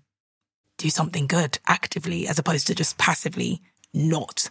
do 0.77 0.89
something 0.89 1.27
good 1.27 1.57
actively 1.67 2.27
as 2.27 2.37
opposed 2.37 2.67
to 2.67 2.75
just 2.75 2.97
passively 2.97 3.61
not 3.93 4.49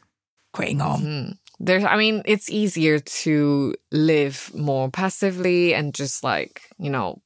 creating 0.53 0.79
harm. 0.81 1.03
Mhm. 1.03 1.38
There's, 1.61 1.85
I 1.85 1.97
mean, 1.97 2.23
it's 2.25 2.51
easier 2.51 2.99
to 2.99 3.75
live 3.93 4.51
more 4.55 4.90
passively 4.90 5.75
and 5.75 5.95
just 5.95 6.25
like, 6.25 6.62
you 6.79 6.90
know, 6.90 7.23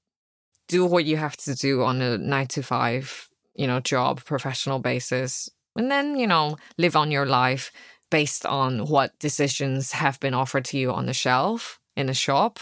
do 0.68 0.84
what 0.84 1.04
you 1.04 1.16
have 1.16 1.36
to 1.38 1.54
do 1.54 1.82
on 1.82 2.02
a 2.02 2.18
nine 2.18 2.46
to 2.48 2.62
five, 2.62 3.28
you 3.54 3.66
know, 3.66 3.80
job, 3.80 4.24
professional 4.24 4.80
basis. 4.80 5.48
And 5.76 5.90
then, 5.90 6.18
you 6.18 6.26
know, 6.26 6.56
live 6.76 6.96
on 6.96 7.10
your 7.10 7.24
life 7.26 7.70
based 8.10 8.46
on 8.46 8.86
what 8.86 9.18
decisions 9.18 9.92
have 9.92 10.18
been 10.20 10.34
offered 10.34 10.64
to 10.66 10.78
you 10.78 10.92
on 10.92 11.06
the 11.06 11.14
shelf 11.14 11.78
in 11.96 12.08
a 12.08 12.14
shop. 12.14 12.60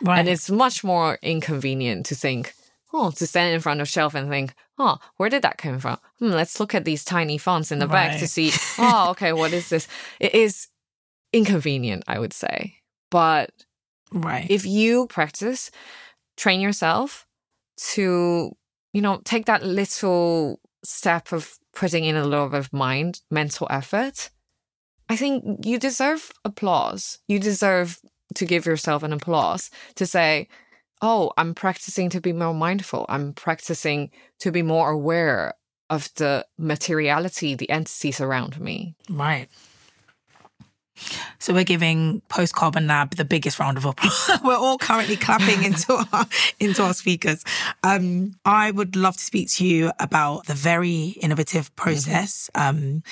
Right. 0.00 0.18
And 0.18 0.28
it's 0.28 0.50
much 0.50 0.82
more 0.82 1.18
inconvenient 1.22 2.06
to 2.06 2.14
think, 2.14 2.54
oh, 2.92 3.10
to 3.12 3.26
stand 3.26 3.54
in 3.54 3.60
front 3.60 3.80
of 3.80 3.88
shelf 3.88 4.14
and 4.14 4.28
think, 4.28 4.54
oh, 4.78 4.98
where 5.16 5.28
did 5.28 5.42
that 5.42 5.58
come 5.58 5.78
from? 5.78 5.98
Hmm, 6.18 6.30
let's 6.30 6.58
look 6.58 6.74
at 6.74 6.84
these 6.84 7.04
tiny 7.04 7.38
fonts 7.38 7.70
in 7.70 7.78
the 7.78 7.86
back 7.86 8.18
to 8.18 8.26
see, 8.26 8.52
oh, 8.78 9.10
okay, 9.10 9.32
what 9.32 9.52
is 9.52 9.68
this? 9.68 9.86
It 10.18 10.34
is 10.34 10.68
inconvenient, 11.32 12.04
I 12.06 12.18
would 12.18 12.32
say. 12.32 12.76
But 13.10 13.50
right. 14.12 14.50
if 14.50 14.66
you 14.66 15.06
practice, 15.06 15.70
train 16.36 16.60
yourself 16.60 17.26
to, 17.94 18.56
you 18.92 19.02
know, 19.02 19.20
take 19.24 19.46
that 19.46 19.64
little 19.64 20.60
step 20.84 21.32
of 21.32 21.58
putting 21.74 22.04
in 22.04 22.16
a 22.16 22.24
little 22.24 22.48
bit 22.48 22.58
of 22.58 22.72
mind, 22.72 23.20
mental 23.30 23.66
effort, 23.70 24.30
I 25.12 25.16
think 25.16 25.66
you 25.66 25.78
deserve 25.78 26.32
applause. 26.42 27.18
You 27.28 27.38
deserve 27.38 28.00
to 28.36 28.46
give 28.46 28.64
yourself 28.64 29.02
an 29.02 29.12
applause 29.12 29.68
to 29.96 30.06
say, 30.06 30.48
oh, 31.02 31.32
I'm 31.36 31.54
practicing 31.54 32.08
to 32.10 32.20
be 32.22 32.32
more 32.32 32.54
mindful. 32.54 33.04
I'm 33.10 33.34
practicing 33.34 34.10
to 34.38 34.50
be 34.50 34.62
more 34.62 34.88
aware 34.88 35.52
of 35.90 36.08
the 36.14 36.46
materiality, 36.56 37.54
the 37.54 37.68
entities 37.68 38.22
around 38.22 38.58
me. 38.58 38.94
Right. 39.10 39.48
So 41.38 41.52
we're 41.52 41.64
giving 41.64 42.22
Post 42.30 42.54
Carbon 42.54 42.86
Lab 42.86 43.16
the 43.16 43.26
biggest 43.26 43.58
round 43.58 43.76
of 43.76 43.84
applause. 43.84 44.30
we're 44.44 44.56
all 44.56 44.78
currently 44.78 45.16
clapping 45.16 45.62
into 45.70 45.92
our 46.10 46.26
into 46.58 46.82
our 46.82 46.94
speakers. 46.94 47.44
Um, 47.82 48.36
I 48.46 48.70
would 48.70 48.96
love 48.96 49.18
to 49.18 49.24
speak 49.24 49.50
to 49.56 49.66
you 49.66 49.92
about 50.00 50.46
the 50.46 50.54
very 50.54 51.16
innovative 51.20 51.74
process. 51.76 52.48
Um, 52.54 53.02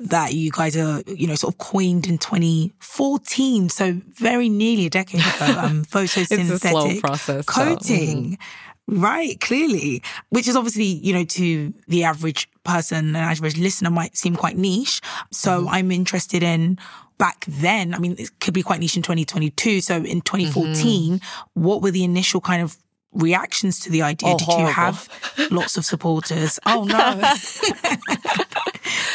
that 0.00 0.32
you 0.34 0.50
guys 0.50 0.76
are, 0.76 1.02
you 1.06 1.26
know, 1.26 1.34
sort 1.34 1.54
of 1.54 1.58
coined 1.58 2.06
in 2.06 2.18
2014, 2.18 3.68
so 3.68 4.00
very 4.14 4.48
nearly 4.48 4.86
a 4.86 4.90
decade 4.90 5.20
ago. 5.20 5.30
Um, 5.58 5.84
photosynthetic 5.84 6.50
It's 6.52 6.64
a 6.64 6.68
slow 6.68 7.00
process. 7.00 7.44
so, 7.46 7.52
coating. 7.52 8.38
Right, 8.86 9.38
clearly, 9.40 10.02
which 10.30 10.48
is 10.48 10.56
obviously, 10.56 10.84
you 10.84 11.12
know, 11.12 11.24
to 11.24 11.74
the 11.88 12.04
average 12.04 12.48
person, 12.64 13.08
an 13.10 13.16
average 13.16 13.58
listener 13.58 13.90
might 13.90 14.16
seem 14.16 14.34
quite 14.34 14.56
niche. 14.56 15.00
So 15.30 15.60
Mm-hmm. 15.60 15.68
I'm 15.68 15.90
interested 15.92 16.42
in 16.42 16.78
back 17.18 17.44
then. 17.46 17.92
I 17.92 17.98
mean, 17.98 18.14
it 18.18 18.40
could 18.40 18.54
be 18.54 18.62
quite 18.62 18.80
niche 18.80 18.96
in 18.96 19.02
2022. 19.02 19.80
So 19.82 19.96
in 19.96 20.22
2014, 20.22 21.20
what 21.54 21.82
were 21.82 21.90
the 21.90 22.04
initial 22.04 22.40
kind 22.40 22.62
of 22.62 22.78
reactions 23.12 23.80
to 23.80 23.90
the 23.90 24.00
idea? 24.02 24.28
Mm-hmm. 24.34 24.50
Oh, 24.50 24.56
Did 24.56 24.62
you 24.62 24.72
have 24.72 25.08
lots 25.50 25.76
of 25.76 25.84
supporters? 25.84 26.58
Oh 26.66 26.84
no. 26.84 27.20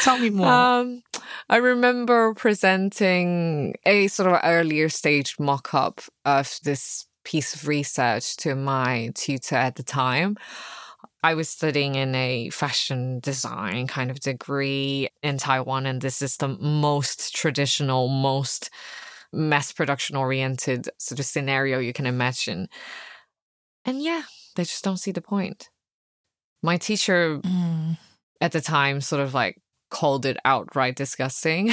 Tell 0.04 0.18
me 0.18 0.28
more. 0.28 0.46
Um, 0.46 1.02
I 1.48 1.56
remember 1.56 2.34
presenting 2.34 3.74
a 3.86 4.06
sort 4.08 4.30
of 4.30 4.40
earlier 4.44 4.90
stage 4.90 5.36
mock 5.38 5.72
up 5.72 6.02
of 6.26 6.58
this 6.62 7.06
piece 7.24 7.54
of 7.54 7.66
research 7.66 8.36
to 8.36 8.54
my 8.54 9.12
tutor 9.14 9.56
at 9.56 9.76
the 9.76 9.82
time. 9.82 10.36
I 11.22 11.32
was 11.32 11.48
studying 11.48 11.94
in 11.94 12.14
a 12.14 12.50
fashion 12.50 13.18
design 13.20 13.86
kind 13.86 14.10
of 14.10 14.20
degree 14.20 15.08
in 15.22 15.38
Taiwan, 15.38 15.86
and 15.86 16.02
this 16.02 16.20
is 16.20 16.36
the 16.36 16.48
most 16.48 17.34
traditional, 17.34 18.08
most 18.08 18.68
mass 19.32 19.72
production 19.72 20.16
oriented 20.16 20.90
sort 20.98 21.18
of 21.18 21.24
scenario 21.24 21.78
you 21.78 21.94
can 21.94 22.04
imagine. 22.04 22.68
And 23.86 24.02
yeah, 24.02 24.24
they 24.54 24.64
just 24.64 24.84
don't 24.84 24.98
see 24.98 25.12
the 25.12 25.22
point. 25.22 25.70
My 26.62 26.76
teacher 26.76 27.38
Mm, 27.38 27.96
at 28.42 28.52
the 28.52 28.60
time 28.60 29.00
sort 29.00 29.22
of 29.22 29.32
like 29.32 29.62
called 29.98 30.24
it 30.26 30.36
outright 30.44 30.96
disgusting. 30.96 31.70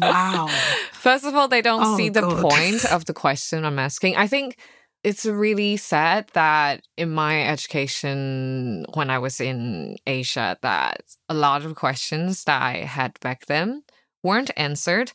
wow. 0.00 0.48
First 0.92 1.24
of 1.24 1.34
all, 1.34 1.48
they 1.48 1.62
don't 1.62 1.82
Oh, 1.84 1.96
see 1.96 2.08
the 2.10 2.22
God. 2.22 2.42
point 2.42 2.84
of 2.96 3.04
the 3.04 3.14
question 3.14 3.64
I'm 3.64 3.78
asking. 3.78 4.16
I 4.16 4.26
think 4.26 4.58
it's 5.04 5.24
really 5.24 5.76
sad 5.76 6.28
that 6.34 6.82
in 6.96 7.10
my 7.10 7.34
education 7.54 8.84
when 8.94 9.10
I 9.10 9.18
was 9.18 9.40
in 9.40 9.96
Asia 10.06 10.56
that 10.62 11.02
a 11.28 11.34
lot 11.34 11.64
of 11.64 11.76
questions 11.76 12.44
that 12.44 12.60
I 12.60 12.78
had 12.84 13.18
back 13.20 13.46
then 13.46 13.84
weren't 14.24 14.50
answered. 14.56 15.12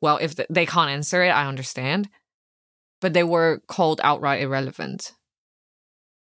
Well, 0.00 0.18
if 0.20 0.36
they 0.48 0.66
can't 0.66 0.90
answer 0.90 1.22
it, 1.24 1.30
I 1.30 1.46
understand. 1.48 2.08
But 3.00 3.12
they 3.12 3.24
were 3.24 3.60
called 3.66 4.00
outright 4.04 4.40
irrelevant. 4.42 5.12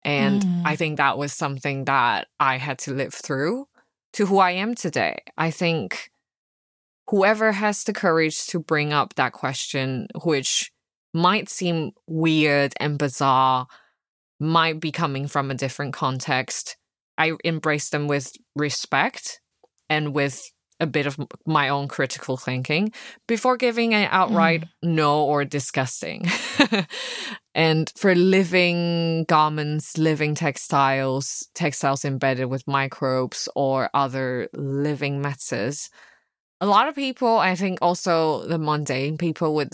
And 0.03 0.41
Mm. 0.41 0.61
I 0.65 0.75
think 0.75 0.97
that 0.97 1.17
was 1.17 1.33
something 1.33 1.85
that 1.85 2.27
I 2.39 2.57
had 2.57 2.79
to 2.85 2.93
live 2.93 3.13
through 3.13 3.67
to 4.17 4.25
who 4.25 4.39
I 4.39 4.49
am 4.49 4.73
today. 4.73 5.19
I 5.37 5.51
think 5.51 6.09
whoever 7.07 7.51
has 7.51 7.83
the 7.83 7.93
courage 7.93 8.47
to 8.47 8.59
bring 8.59 8.91
up 8.91 9.13
that 9.13 9.31
question, 9.31 10.07
which 10.23 10.71
might 11.13 11.49
seem 11.49 11.91
weird 12.07 12.73
and 12.79 12.97
bizarre, 12.97 13.67
might 14.39 14.79
be 14.79 14.91
coming 14.91 15.27
from 15.27 15.51
a 15.51 15.55
different 15.55 15.93
context, 15.93 16.77
I 17.15 17.33
embrace 17.43 17.89
them 17.89 18.07
with 18.07 18.31
respect 18.55 19.39
and 19.87 20.15
with 20.15 20.51
a 20.79 20.87
bit 20.87 21.05
of 21.07 21.17
my 21.45 21.69
own 21.69 21.87
critical 21.87 22.37
thinking 22.37 22.91
before 23.27 23.57
giving 23.57 23.93
an 23.93 24.07
outright 24.11 24.61
mm. 24.61 24.67
no 24.83 25.23
or 25.23 25.43
disgusting. 25.43 26.25
and 27.55 27.91
for 27.95 28.13
living 28.13 29.25
garments, 29.25 29.97
living 29.97 30.35
textiles, 30.35 31.47
textiles 31.55 32.05
embedded 32.05 32.47
with 32.47 32.67
microbes 32.67 33.49
or 33.55 33.89
other 33.93 34.49
living 34.53 35.21
matters, 35.21 35.89
a 36.59 36.65
lot 36.65 36.87
of 36.87 36.95
people, 36.95 37.37
I 37.37 37.55
think 37.55 37.79
also 37.81 38.45
the 38.47 38.57
mundane 38.57 39.17
people 39.17 39.55
would 39.55 39.73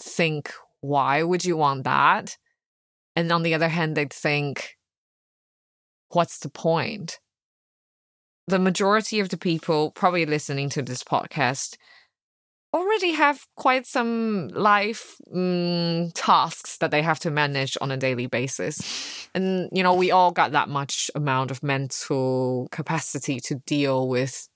think, 0.00 0.52
why 0.80 1.22
would 1.22 1.44
you 1.44 1.56
want 1.56 1.84
that? 1.84 2.36
And 3.16 3.32
on 3.32 3.42
the 3.42 3.54
other 3.54 3.68
hand, 3.68 3.96
they'd 3.96 4.12
think, 4.12 4.76
what's 6.10 6.38
the 6.38 6.48
point? 6.48 7.18
The 8.48 8.58
majority 8.58 9.20
of 9.20 9.28
the 9.28 9.36
people 9.36 9.90
probably 9.90 10.24
listening 10.24 10.70
to 10.70 10.80
this 10.82 11.04
podcast 11.04 11.76
already 12.74 13.12
have 13.12 13.46
quite 13.56 13.86
some 13.86 14.48
life 14.48 15.16
mm, 15.34 16.10
tasks 16.14 16.78
that 16.78 16.90
they 16.90 17.02
have 17.02 17.18
to 17.20 17.30
manage 17.30 17.76
on 17.82 17.90
a 17.90 17.96
daily 17.98 18.26
basis. 18.26 19.28
And, 19.34 19.68
you 19.70 19.82
know, 19.82 19.92
we 19.92 20.10
all 20.10 20.30
got 20.30 20.52
that 20.52 20.70
much 20.70 21.10
amount 21.14 21.50
of 21.50 21.62
mental 21.62 22.68
capacity 22.72 23.38
to 23.40 23.56
deal 23.66 24.08
with 24.08 24.48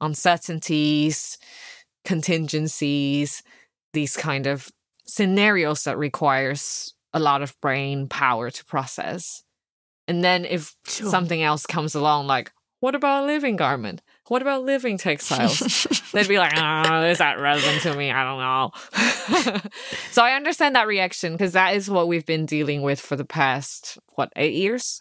uncertainties, 0.00 1.36
contingencies, 2.06 3.42
these 3.92 4.16
kind 4.16 4.46
of 4.46 4.70
scenarios 5.06 5.84
that 5.84 5.98
requires 5.98 6.94
a 7.12 7.20
lot 7.20 7.42
of 7.42 7.54
brain 7.60 8.08
power 8.08 8.50
to 8.50 8.64
process. 8.64 9.42
And 10.08 10.24
then 10.24 10.46
if 10.46 10.74
Sure. 10.86 11.10
something 11.10 11.42
else 11.42 11.66
comes 11.66 11.94
along, 11.94 12.26
like, 12.26 12.52
what 12.82 12.96
about 12.96 13.22
a 13.22 13.26
living 13.26 13.54
garment? 13.54 14.02
What 14.26 14.42
about 14.42 14.64
living 14.64 14.98
textiles? 14.98 15.86
They'd 16.12 16.26
be 16.26 16.38
like, 16.38 16.52
oh, 16.56 17.04
is 17.04 17.18
that 17.18 17.38
relevant 17.38 17.80
to 17.82 17.94
me? 17.94 18.10
I 18.10 18.24
don't 18.24 18.40
know. 18.40 19.60
so 20.10 20.24
I 20.24 20.32
understand 20.32 20.74
that 20.74 20.88
reaction 20.88 21.34
because 21.34 21.52
that 21.52 21.76
is 21.76 21.88
what 21.88 22.08
we've 22.08 22.26
been 22.26 22.44
dealing 22.44 22.82
with 22.82 22.98
for 22.98 23.14
the 23.14 23.24
past, 23.24 23.98
what, 24.16 24.32
eight 24.34 24.54
years? 24.54 25.00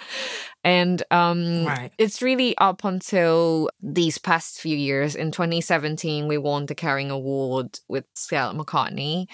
and 0.62 1.02
um, 1.10 1.64
Right. 1.64 1.90
it's 1.96 2.20
really 2.20 2.54
up 2.58 2.84
until 2.84 3.70
these 3.80 4.18
past 4.18 4.60
few 4.60 4.76
years. 4.76 5.14
In 5.14 5.30
2017, 5.30 6.28
we 6.28 6.36
won 6.36 6.66
the 6.66 6.74
Kering 6.74 7.08
Award 7.08 7.78
with 7.88 8.04
Stella 8.14 8.52
McCartney 8.52 9.24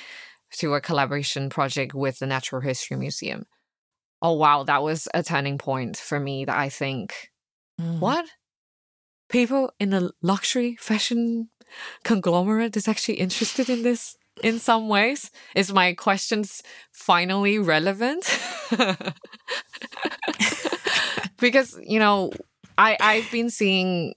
through 0.55 0.75
a 0.75 0.81
collaboration 0.81 1.51
project 1.51 1.95
with 1.95 2.21
the 2.21 2.27
Natural 2.29 2.61
History 2.61 2.97
Museum. 2.97 3.45
Oh, 4.21 4.35
wow. 4.35 4.63
That 4.63 4.85
was 4.85 5.09
a 5.13 5.25
turning 5.25 5.59
point 5.59 5.97
for 5.97 6.21
me 6.21 6.45
that 6.45 6.57
I 6.57 6.69
think 6.69 7.32
Mm. 7.83 7.99
what? 7.99 8.27
People 9.29 9.73
in 9.81 9.93
a 9.93 10.11
luxury 10.23 10.77
fashion 10.79 11.49
conglomerate 12.05 12.77
is 12.77 12.87
actually 12.87 13.15
interested 13.15 13.69
in 13.71 13.83
this 13.83 14.17
in 14.43 14.59
some 14.59 14.89
ways? 14.89 15.31
Is 15.55 15.73
my 15.73 15.95
questions 15.95 16.63
finally 16.93 17.59
relevant? 17.59 18.25
because, 21.39 21.79
you 21.83 21.99
know, 21.99 22.33
I, 22.79 22.97
I've 23.01 23.31
been 23.31 23.51
seeing, 23.51 24.15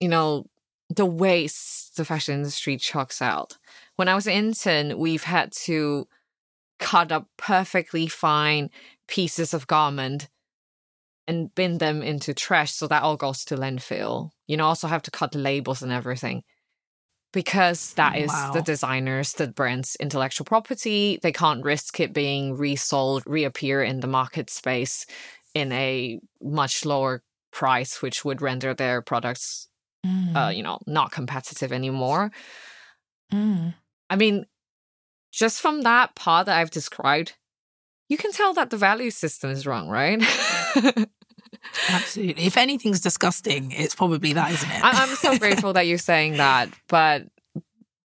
you 0.00 0.08
know, 0.08 0.46
the 0.88 1.06
waste 1.06 1.96
the 1.96 2.04
fashion 2.04 2.34
industry 2.34 2.76
chucks 2.76 3.22
out. 3.22 3.58
When 3.96 4.08
I 4.08 4.14
was 4.14 4.26
an 4.26 4.34
intern, 4.34 4.98
we've 4.98 5.24
had 5.24 5.52
to 5.64 6.06
cut 6.78 7.12
up 7.12 7.28
perfectly 7.36 8.08
fine 8.08 8.70
pieces 9.06 9.54
of 9.54 9.66
garment 9.66 10.28
and 11.32 11.54
bin 11.54 11.78
them 11.78 12.02
into 12.02 12.34
trash 12.34 12.72
so 12.72 12.86
that 12.88 13.02
all 13.02 13.16
goes 13.16 13.44
to 13.46 13.56
landfill. 13.56 14.30
You 14.46 14.56
know, 14.56 14.66
also 14.66 14.88
have 14.88 15.02
to 15.02 15.10
cut 15.10 15.32
the 15.32 15.38
labels 15.38 15.82
and 15.82 15.92
everything. 15.92 16.42
Because 17.32 17.94
that 17.94 18.16
is 18.16 18.28
Wow. 18.28 18.52
the 18.52 18.60
designers, 18.60 19.32
the 19.32 19.48
brand's 19.48 19.96
intellectual 19.96 20.44
property. 20.44 21.18
They 21.22 21.32
can't 21.32 21.64
risk 21.64 21.98
it 21.98 22.12
being 22.12 22.56
resold, 22.56 23.22
reappear 23.26 23.82
in 23.82 24.00
the 24.00 24.06
market 24.06 24.50
space 24.50 25.06
in 25.54 25.72
a 25.72 26.20
much 26.42 26.84
lower 26.84 27.22
price, 27.50 28.02
which 28.02 28.24
would 28.24 28.42
render 28.42 28.74
their 28.74 29.00
products 29.00 29.68
mm. 30.06 30.36
uh, 30.36 30.50
you 30.50 30.62
know, 30.62 30.78
not 30.86 31.12
competitive 31.12 31.72
anymore. 31.72 32.30
Mm. 33.32 33.74
I 34.10 34.16
mean, 34.16 34.46
just 35.32 35.60
from 35.60 35.82
that 35.82 36.14
part 36.14 36.46
that 36.46 36.58
I've 36.58 36.70
described, 36.70 37.34
you 38.08 38.16
can 38.16 38.32
tell 38.32 38.52
that 38.54 38.70
the 38.70 38.76
value 38.76 39.10
system 39.10 39.50
is 39.50 39.66
wrong, 39.66 39.88
right? 39.88 40.22
Absolutely. 41.88 42.44
If 42.44 42.56
anything's 42.56 43.00
disgusting, 43.00 43.72
it's 43.72 43.94
probably 43.94 44.32
that, 44.32 44.50
isn't 44.52 44.70
it? 44.70 44.80
I'm 44.82 45.14
so 45.16 45.38
grateful 45.38 45.72
that 45.74 45.86
you're 45.86 45.98
saying 45.98 46.36
that. 46.36 46.68
But 46.88 47.26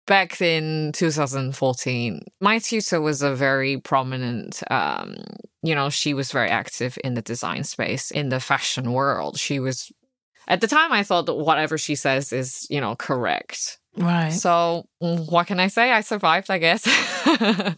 back 0.07 0.40
in 0.40 0.92
2014, 0.92 2.23
my 2.40 2.59
tutor 2.59 3.01
was 3.01 3.23
a 3.23 3.35
very 3.35 3.79
prominent, 3.79 4.62
um, 4.71 5.16
you 5.62 5.75
know, 5.75 5.90
she 5.90 6.14
was 6.14 6.31
very 6.31 6.49
active 6.49 6.97
in 7.05 7.14
the 7.14 7.23
design 7.23 7.64
space, 7.64 8.11
in 8.11 8.29
the 8.29 8.40
fashion 8.40 8.92
world. 8.92 9.38
She 9.38 9.59
was, 9.59 9.90
at 10.49 10.61
the 10.61 10.69
time, 10.69 10.92
I 10.92 11.03
thought 11.03 11.27
that 11.27 11.35
whatever 11.35 11.77
she 11.77 11.95
says 11.97 12.33
is, 12.33 12.66
you 12.71 12.81
know, 12.81 12.95
correct. 12.95 13.79
Right. 13.97 14.31
So, 14.31 14.87
mm, 15.03 15.31
what 15.31 15.47
can 15.47 15.59
I 15.59 15.69
say? 15.69 15.90
I 15.90 16.03
survived, 16.03 16.51
I 16.51 16.59
guess. 16.59 16.87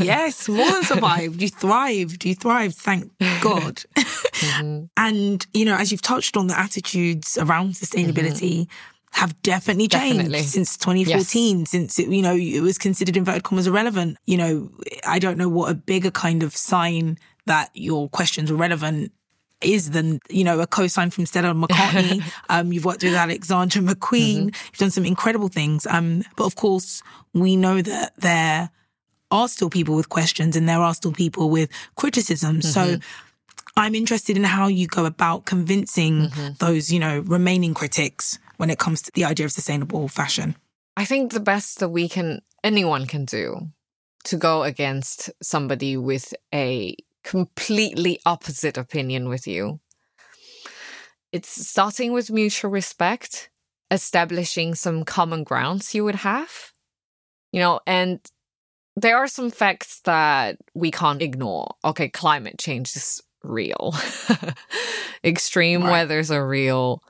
yes, 0.00 0.48
more 0.48 0.70
than 0.70 0.82
survived. 0.84 1.40
You 1.42 1.48
thrived. 1.48 2.24
You 2.24 2.34
thrived. 2.34 2.76
Thank 2.76 3.12
God. 3.40 3.82
Mm-hmm. 4.42 4.86
and, 4.96 5.46
you 5.54 5.64
know, 5.64 5.76
as 5.76 5.92
you've 5.92 6.02
touched 6.02 6.36
on, 6.36 6.48
the 6.48 6.58
attitudes 6.58 7.38
around 7.38 7.74
sustainability. 7.74 8.62
Mm-hmm 8.62 8.72
have 9.12 9.40
definitely 9.42 9.88
changed 9.88 10.16
definitely. 10.16 10.42
since 10.42 10.76
2014, 10.78 11.58
yes. 11.58 11.70
since 11.70 11.98
it, 11.98 12.08
you 12.08 12.22
know, 12.22 12.34
it 12.34 12.60
was 12.60 12.78
considered 12.78 13.14
inverted 13.14 13.42
commas 13.42 13.66
irrelevant. 13.66 14.16
You 14.24 14.38
know, 14.38 14.70
I 15.06 15.18
don't 15.18 15.36
know 15.36 15.50
what 15.50 15.70
a 15.70 15.74
bigger 15.74 16.10
kind 16.10 16.42
of 16.42 16.56
sign 16.56 17.18
that 17.44 17.70
your 17.74 18.08
questions 18.08 18.50
are 18.50 18.54
relevant 18.54 19.12
is 19.60 19.90
than, 19.90 20.20
you 20.30 20.44
know, 20.44 20.60
a 20.60 20.66
co-sign 20.66 21.10
from 21.10 21.26
Stella 21.26 21.54
McCartney. 21.54 22.22
um, 22.48 22.72
you've 22.72 22.84
worked 22.84 23.02
with 23.02 23.14
Alexander 23.14 23.80
McQueen. 23.80 24.36
Mm-hmm. 24.36 24.44
You've 24.46 24.78
done 24.78 24.90
some 24.90 25.04
incredible 25.04 25.48
things. 25.48 25.86
Um, 25.86 26.22
but 26.36 26.44
of 26.44 26.56
course, 26.56 27.02
we 27.34 27.54
know 27.54 27.82
that 27.82 28.14
there 28.16 28.70
are 29.32 29.48
still 29.48 29.70
people 29.70 29.96
with 29.96 30.08
questions 30.08 30.54
and 30.54 30.68
there 30.68 30.78
are 30.78 30.94
still 30.94 31.12
people 31.12 31.50
with 31.50 31.68
criticism. 31.96 32.60
Mm-hmm. 32.60 32.68
So 32.68 32.98
I'm 33.76 33.96
interested 33.96 34.36
in 34.36 34.44
how 34.44 34.68
you 34.68 34.86
go 34.86 35.06
about 35.06 35.46
convincing 35.46 36.28
mm-hmm. 36.28 36.52
those, 36.58 36.92
you 36.92 37.00
know, 37.00 37.20
remaining 37.20 37.74
critics 37.74 38.38
when 38.62 38.70
it 38.70 38.78
comes 38.78 39.02
to 39.02 39.10
the 39.14 39.24
idea 39.24 39.44
of 39.44 39.50
sustainable 39.50 40.06
fashion? 40.06 40.54
I 40.96 41.04
think 41.04 41.32
the 41.32 41.40
best 41.40 41.80
that 41.80 41.88
we 41.88 42.08
can, 42.08 42.42
anyone 42.62 43.06
can 43.06 43.24
do 43.24 43.70
to 44.24 44.36
go 44.36 44.62
against 44.62 45.30
somebody 45.42 45.96
with 45.96 46.32
a 46.54 46.94
completely 47.24 48.20
opposite 48.24 48.76
opinion 48.76 49.28
with 49.28 49.48
you. 49.48 49.80
It's 51.32 51.48
starting 51.68 52.12
with 52.12 52.30
mutual 52.30 52.70
respect, 52.70 53.50
establishing 53.90 54.76
some 54.76 55.04
common 55.04 55.42
grounds 55.42 55.92
you 55.92 56.04
would 56.04 56.22
have, 56.22 56.72
you 57.50 57.58
know, 57.58 57.80
and 57.84 58.20
there 58.96 59.16
are 59.16 59.26
some 59.26 59.50
facts 59.50 60.00
that 60.04 60.58
we 60.74 60.90
can't 60.90 61.22
ignore. 61.22 61.74
Okay, 61.84 62.08
climate 62.08 62.58
change 62.58 62.94
is 62.96 63.22
real. 63.42 63.94
Extreme 65.24 65.82
right. 65.82 65.90
weathers 65.90 66.30
are 66.30 66.46
real 66.46 67.02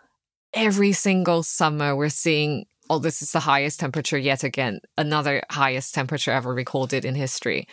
every 0.54 0.92
single 0.92 1.42
summer 1.42 1.96
we're 1.96 2.08
seeing 2.08 2.66
oh 2.90 2.98
this 2.98 3.22
is 3.22 3.32
the 3.32 3.40
highest 3.40 3.80
temperature 3.80 4.18
yet 4.18 4.44
again 4.44 4.80
another 4.98 5.42
highest 5.50 5.94
temperature 5.94 6.30
ever 6.30 6.52
recorded 6.52 7.04
in 7.04 7.14
history 7.14 7.66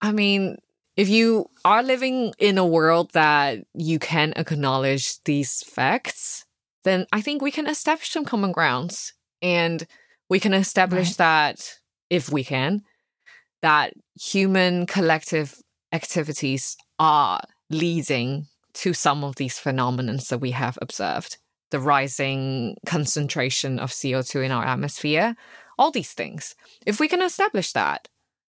i 0.00 0.12
mean 0.12 0.56
if 0.96 1.08
you 1.08 1.46
are 1.64 1.82
living 1.82 2.32
in 2.38 2.58
a 2.58 2.66
world 2.66 3.10
that 3.12 3.58
you 3.74 3.98
can 3.98 4.32
acknowledge 4.36 5.22
these 5.24 5.62
facts 5.64 6.44
then 6.84 7.06
i 7.12 7.20
think 7.20 7.42
we 7.42 7.50
can 7.50 7.66
establish 7.66 8.10
some 8.10 8.24
common 8.24 8.52
grounds 8.52 9.12
and 9.40 9.86
we 10.28 10.38
can 10.38 10.54
establish 10.54 11.08
right. 11.08 11.16
that 11.18 11.78
if 12.12 12.30
we 12.30 12.44
can 12.44 12.82
that 13.62 13.94
human 14.20 14.86
collective 14.86 15.56
activities 15.92 16.76
are 16.98 17.40
leading 17.70 18.46
to 18.74 18.92
some 18.92 19.24
of 19.24 19.36
these 19.36 19.58
phenomena 19.58 20.18
that 20.28 20.38
we 20.38 20.50
have 20.50 20.78
observed 20.82 21.38
the 21.70 21.80
rising 21.80 22.76
concentration 22.84 23.78
of 23.78 23.90
CO2 23.90 24.44
in 24.44 24.52
our 24.52 24.64
atmosphere, 24.64 25.34
all 25.78 25.90
these 25.90 26.12
things. 26.12 26.54
If 26.84 27.00
we 27.00 27.08
can 27.08 27.22
establish 27.22 27.72
that, 27.72 28.08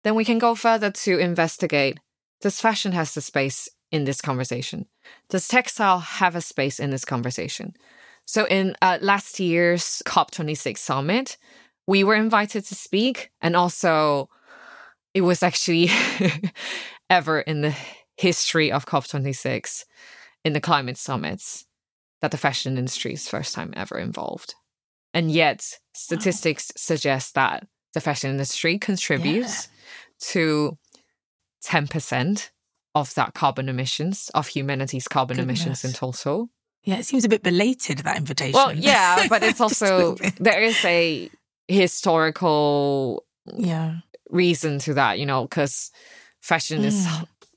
then 0.05 0.15
we 0.15 0.25
can 0.25 0.39
go 0.39 0.55
further 0.55 0.91
to 0.91 1.19
investigate 1.19 1.99
does 2.41 2.61
fashion 2.61 2.93
has 2.93 3.15
the 3.15 3.21
space 3.21 3.69
in 3.91 4.05
this 4.05 4.21
conversation? 4.21 4.87
Does 5.29 5.49
textile 5.49 5.99
have 5.99 6.37
a 6.37 6.41
space 6.41 6.79
in 6.79 6.91
this 6.91 7.05
conversation? 7.05 7.75
So, 8.27 8.45
in 8.45 8.77
uh, 8.81 8.99
last 9.01 9.41
year's 9.41 10.03
COP26 10.07 10.79
summit, 10.79 11.37
we 11.89 12.05
were 12.05 12.15
invited 12.15 12.67
to 12.67 12.75
speak, 12.75 13.31
and 13.41 13.57
also 13.57 14.29
it 15.15 15.23
was 15.23 15.43
actually 15.43 15.89
ever 17.11 17.41
in 17.41 17.63
the 17.63 17.75
history 18.19 18.71
of 18.71 18.85
COP26 18.85 19.85
in 20.45 20.53
the 20.53 20.61
climate 20.61 20.99
summits 20.99 21.65
that 22.21 22.31
the 22.31 22.37
fashion 22.37 22.77
industry 22.77 23.15
is 23.15 23.27
first 23.27 23.55
time 23.55 23.73
ever 23.75 23.99
involved. 23.99 24.55
And 25.15 25.33
yet, 25.33 25.79
statistics 25.95 26.71
wow. 26.71 26.75
suggest 26.77 27.35
that 27.35 27.67
the 27.95 28.03
fashion 28.03 28.31
industry 28.31 28.79
contributes 28.79 29.67
yeah. 29.67 30.33
to 30.33 30.79
10% 31.65 32.51
of 32.95 33.15
that 33.15 33.33
carbon 33.33 33.71
emissions, 33.71 34.31
of 34.35 34.49
humanity's 34.49 35.09
carbon 35.09 35.39
Goodness. 35.39 35.61
emissions 35.65 35.85
in 35.87 35.93
total. 35.95 36.51
Yeah, 36.85 36.99
it 36.99 37.07
seems 37.07 37.25
a 37.25 37.31
bit 37.31 37.43
belated, 37.43 37.99
that 38.01 38.19
invitation. 38.19 38.53
Well, 38.53 38.75
yeah, 38.75 39.27
but 39.29 39.43
it's 39.43 39.61
also, 39.63 40.17
there 40.39 40.61
is 40.61 40.85
a 40.85 41.31
historical 41.69 43.25
yeah 43.57 43.97
reason 44.31 44.79
to 44.81 44.95
that, 44.95 45.19
you 45.19 45.27
know, 45.27 45.43
because 45.43 45.91
fashion 46.41 46.83
mm. 46.83 46.87
is 46.87 47.07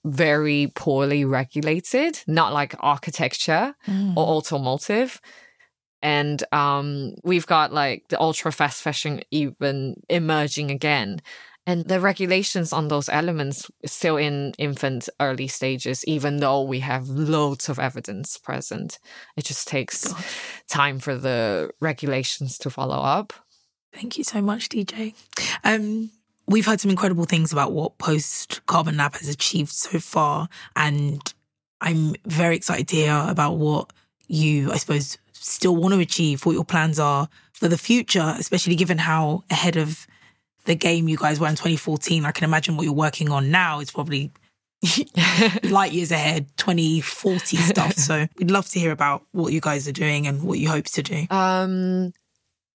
very 0.04 0.71
poorly 0.76 1.26
regulated, 1.26 2.21
not 2.28 2.54
like 2.54 2.76
architecture 2.80 3.76
mm. 3.88 4.15
or 4.15 4.26
automotive. 4.26 5.21
And 6.02 6.43
um, 6.52 7.13
we've 7.24 7.45
got 7.45 7.71
like 7.71 8.08
the 8.10 8.19
ultra 8.19 8.52
fast 8.52 8.82
fashion 8.82 9.21
even 9.30 10.02
emerging 10.10 10.71
again. 10.71 11.21
And 11.67 11.86
the 11.86 12.00
regulations 12.00 12.74
on 12.74 12.88
those 12.88 13.08
elements 13.08 13.69
still 13.86 14.17
in 14.17 14.54
infant 14.58 15.08
early 15.19 15.47
stages, 15.47 16.04
even 16.06 16.38
though 16.38 16.63
we 16.63 16.80
have 16.80 17.08
loads 17.08 17.69
of 17.69 17.78
evidence 17.78 18.39
present. 18.39 18.97
It 19.38 19.45
just 19.45 19.67
takes 19.67 20.12
God. 20.12 20.26
time 20.67 20.97
for 20.97 21.15
the 21.15 21.69
regulations 21.80 22.58
to 22.60 22.71
follow 22.71 22.97
up. 22.97 23.34
Thank 23.94 24.18
you 24.18 24.24
so 24.24 24.42
much, 24.42 24.70
DJ. 24.70 25.14
Um, 25.64 26.12
we've 26.48 26.66
heard 26.66 26.80
some 26.80 26.92
incredible 26.92 27.26
things 27.26 27.52
about 27.52 27.72
what 27.72 27.98
Post 27.98 28.66
Carbon 28.66 28.98
Lab 28.98 29.16
has 29.16 29.28
achieved 29.28 29.72
so 29.72 30.00
far. 30.00 30.48
And 30.76 31.34
I'm 31.82 32.16
very 32.26 32.56
excited 32.56 32.88
to 32.90 32.96
hear 32.96 33.26
about 33.28 33.54
what 33.58 33.92
you, 34.28 34.72
I 34.72 34.78
suppose, 34.78 35.18
still 35.34 35.76
want 35.76 35.94
to 35.94 36.00
achieve, 36.00 36.46
what 36.46 36.54
your 36.54 36.66
plans 36.66 37.00
are 37.00 37.28
for 37.54 37.68
the 37.68 37.78
future, 37.78 38.36
especially 38.38 38.76
given 38.76 38.98
how 38.98 39.44
ahead 39.50 39.78
of 39.78 40.08
the 40.66 40.76
game 40.76 41.08
you 41.08 41.18
guys 41.18 41.40
were 41.40 41.48
in 41.48 41.56
2014. 41.56 42.26
I 42.26 42.32
can 42.32 42.44
imagine 42.44 42.78
what 42.78 42.84
you're 42.84 42.94
working 42.94 43.30
on 43.32 43.52
now 43.52 43.80
is 43.80 43.92
probably 43.92 44.32
light 45.64 45.92
years 45.92 46.12
ahead, 46.12 46.48
2040 46.58 47.58
stuff. 47.58 47.98
So 48.02 48.28
we'd 48.38 48.52
love 48.52 48.68
to 48.70 48.80
hear 48.80 48.92
about 48.92 49.24
what 49.32 49.54
you 49.54 49.62
guys 49.62 49.88
are 49.88 49.92
doing 49.92 50.28
and 50.28 50.44
what 50.44 50.60
you 50.60 50.70
hope 50.70 50.86
to 50.86 51.04
do. 51.04 51.28
Um, 51.30 52.14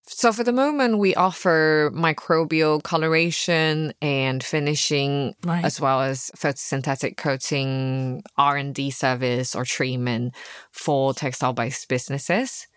so 0.08 0.32
for 0.32 0.44
the 0.44 0.52
moment, 0.52 0.98
we 0.98 1.14
offer 1.16 1.90
microbial 1.92 2.80
coloration 2.82 3.92
and 4.00 4.42
finishing, 4.42 5.34
right. 5.44 5.64
as 5.64 5.80
well 5.80 6.00
as 6.00 6.30
photosynthetic 6.36 7.16
coating 7.16 8.22
R 8.36 8.56
and 8.56 8.74
D 8.74 8.90
service 8.90 9.56
or 9.56 9.64
treatment 9.64 10.34
for 10.70 11.12
textile-based 11.12 11.88
businesses. 11.88 12.68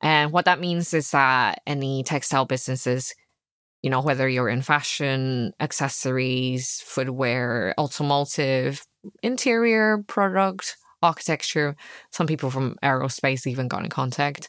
And 0.00 0.30
what 0.30 0.44
that 0.44 0.60
means 0.60 0.94
is 0.94 1.10
that 1.10 1.60
any 1.66 2.04
textile 2.04 2.44
businesses, 2.44 3.14
you 3.82 3.90
know, 3.90 4.00
whether 4.00 4.28
you're 4.28 4.48
in 4.48 4.62
fashion, 4.62 5.52
accessories, 5.58 6.82
footwear, 6.84 7.74
automotive, 7.78 8.86
interior 9.24 10.04
product, 10.06 10.76
architecture, 11.02 11.74
some 12.10 12.28
people 12.28 12.50
from 12.50 12.76
aerospace 12.82 13.46
even 13.46 13.66
got 13.66 13.82
in 13.82 13.90
contact 13.90 14.48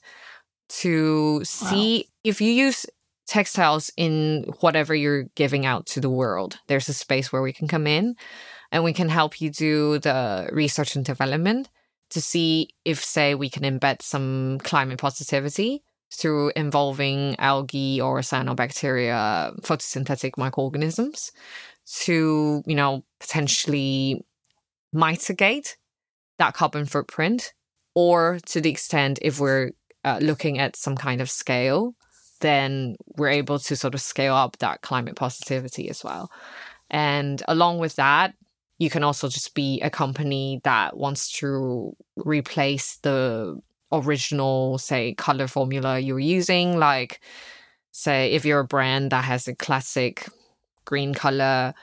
to 0.70 1.44
see 1.44 1.98
wow. 1.98 2.04
if 2.24 2.42
you 2.42 2.52
use 2.52 2.86
textiles 3.28 3.92
in 3.98 4.46
whatever 4.62 4.96
you're 4.96 5.24
giving 5.36 5.66
out 5.66 5.86
to 5.86 6.00
the 6.00 6.10
world. 6.10 6.60
There's 6.68 6.90
a 6.90 6.94
space 6.94 7.32
where 7.32 7.42
we 7.42 7.54
can 7.54 7.68
come 7.68 7.86
in 7.86 8.16
and 8.72 8.84
we 8.84 8.94
can 8.94 9.10
help 9.10 9.42
you 9.42 9.50
do 9.50 10.00
the 10.00 10.50
research 10.52 10.96
and 10.96 11.06
development 11.06 11.70
to 12.10 12.22
see 12.22 12.70
if, 12.86 13.04
say, 13.04 13.36
we 13.36 13.50
can 13.50 13.64
embed 13.64 14.02
some 14.02 14.60
climate 14.64 15.00
positivity 15.00 15.84
through 16.12 16.54
involving 16.56 17.36
algae 17.38 18.00
or 18.00 18.20
cyanobacteria, 18.20 19.60
photosynthetic 19.62 20.38
microorganisms 20.38 21.34
to, 21.86 22.64
you 22.66 22.76
know, 22.76 23.04
potentially 23.20 24.26
mitigate 24.94 25.78
that 26.40 26.54
carbon 26.54 26.86
footprint 26.86 27.54
or 27.94 28.40
to 28.46 28.62
the 28.62 28.70
extent 28.70 29.20
if 29.22 29.40
we're 29.40 29.72
uh, 30.08 30.20
looking 30.22 30.58
at 30.58 30.76
some 30.76 30.96
kind 30.96 31.20
of 31.22 31.30
scale, 31.30 31.94
then 32.40 32.96
we're 33.18 33.28
able 33.30 33.60
to 33.60 33.76
sort 33.76 33.94
of 33.94 34.02
scale 34.02 34.36
up 34.36 34.58
that 34.60 34.82
climate 34.82 35.16
positivity 35.16 35.90
as 35.90 36.04
well. 36.04 36.32
And 36.90 37.44
along 37.48 37.80
with 37.80 37.96
that, 37.98 38.34
you 38.78 38.90
can 38.90 39.04
also 39.04 39.28
just 39.28 39.54
be 39.54 39.82
a 39.82 39.90
company 39.90 40.62
that 40.64 40.96
wants 40.96 41.32
to 41.40 41.94
replace 42.16 42.98
the 43.02 43.60
original, 43.92 44.78
say, 44.78 45.14
color 45.16 45.48
formula 45.48 46.00
you're 46.00 46.20
using. 46.20 46.78
Like, 46.78 47.20
say, 47.92 48.32
if 48.32 48.46
you're 48.46 48.62
a 48.62 48.68
brand 48.68 49.12
that 49.12 49.26
has 49.26 49.48
a 49.48 49.56
classic 49.56 50.28
green 50.86 51.14
color 51.14 51.74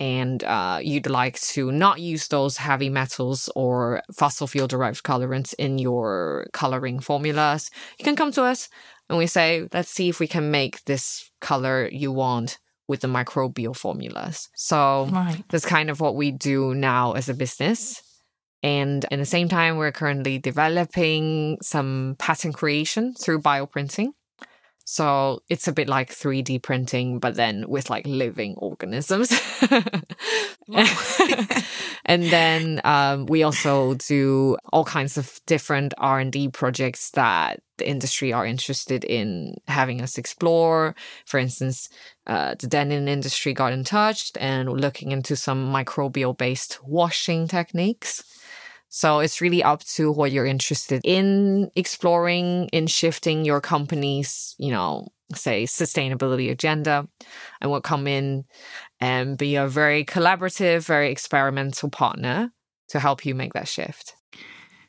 and 0.00 0.44
uh, 0.44 0.78
you'd 0.82 1.10
like 1.10 1.40
to 1.40 1.72
not 1.72 2.00
use 2.00 2.28
those 2.28 2.56
heavy 2.56 2.88
metals 2.88 3.50
or 3.56 4.02
fossil 4.12 4.46
fuel 4.46 4.68
derived 4.68 5.02
colorants 5.02 5.54
in 5.58 5.78
your 5.78 6.46
coloring 6.52 7.00
formulas, 7.00 7.70
you 7.98 8.04
can 8.04 8.16
come 8.16 8.30
to 8.32 8.42
us 8.42 8.68
and 9.08 9.18
we 9.18 9.26
say, 9.26 9.66
let's 9.72 9.90
see 9.90 10.08
if 10.08 10.20
we 10.20 10.28
can 10.28 10.50
make 10.50 10.84
this 10.84 11.30
color 11.40 11.88
you 11.90 12.12
want 12.12 12.58
with 12.86 13.00
the 13.00 13.08
microbial 13.08 13.76
formulas. 13.76 14.48
So 14.54 15.08
Right. 15.10 15.42
that's 15.50 15.66
kind 15.66 15.90
of 15.90 16.00
what 16.00 16.14
we 16.14 16.30
do 16.30 16.74
now 16.74 17.12
as 17.12 17.28
a 17.28 17.34
business. 17.34 18.02
And 18.62 19.04
at 19.10 19.18
the 19.18 19.24
same 19.24 19.48
time, 19.48 19.76
we're 19.76 19.92
currently 19.92 20.38
developing 20.38 21.58
some 21.62 22.16
pattern 22.18 22.52
creation 22.52 23.14
through 23.14 23.42
bioprinting. 23.42 24.08
So 24.90 25.42
it's 25.50 25.68
a 25.68 25.72
bit 25.72 25.86
like 25.86 26.08
3D 26.08 26.62
printing, 26.62 27.18
but 27.18 27.34
then 27.34 27.68
with 27.68 27.90
like 27.90 28.06
living 28.06 28.54
organisms. 28.56 29.30
and 32.06 32.24
then 32.24 32.80
um, 32.84 33.26
we 33.26 33.42
also 33.42 33.92
do 33.96 34.56
all 34.72 34.86
kinds 34.86 35.18
of 35.18 35.40
different 35.44 35.92
R&D 35.98 36.48
projects 36.52 37.10
that 37.10 37.60
the 37.76 37.86
industry 37.86 38.32
are 38.32 38.46
interested 38.46 39.04
in 39.04 39.56
having 39.66 40.00
us 40.00 40.16
explore. 40.16 40.96
For 41.26 41.36
instance, 41.36 41.90
uh, 42.26 42.54
the 42.58 42.66
denim 42.66 43.08
industry 43.08 43.52
got 43.52 43.74
in 43.74 43.84
touch 43.84 44.32
and 44.40 44.70
looking 44.70 45.12
into 45.12 45.36
some 45.36 45.70
microbial 45.70 46.34
based 46.34 46.78
washing 46.82 47.46
techniques. 47.46 48.24
So 48.88 49.20
it's 49.20 49.40
really 49.40 49.62
up 49.62 49.84
to 49.96 50.10
what 50.10 50.32
you're 50.32 50.46
interested 50.46 51.02
in 51.04 51.70
exploring, 51.76 52.68
in 52.72 52.86
shifting 52.86 53.44
your 53.44 53.60
company's, 53.60 54.54
you 54.58 54.72
know, 54.72 55.08
say 55.34 55.64
sustainability 55.64 56.50
agenda 56.50 57.06
and 57.60 57.70
we'll 57.70 57.82
come 57.82 58.06
in 58.06 58.44
and 59.00 59.36
be 59.36 59.56
a 59.56 59.68
very 59.68 60.04
collaborative, 60.04 60.86
very 60.86 61.10
experimental 61.10 61.90
partner 61.90 62.50
to 62.88 62.98
help 62.98 63.26
you 63.26 63.34
make 63.34 63.52
that 63.52 63.68
shift. 63.68 64.14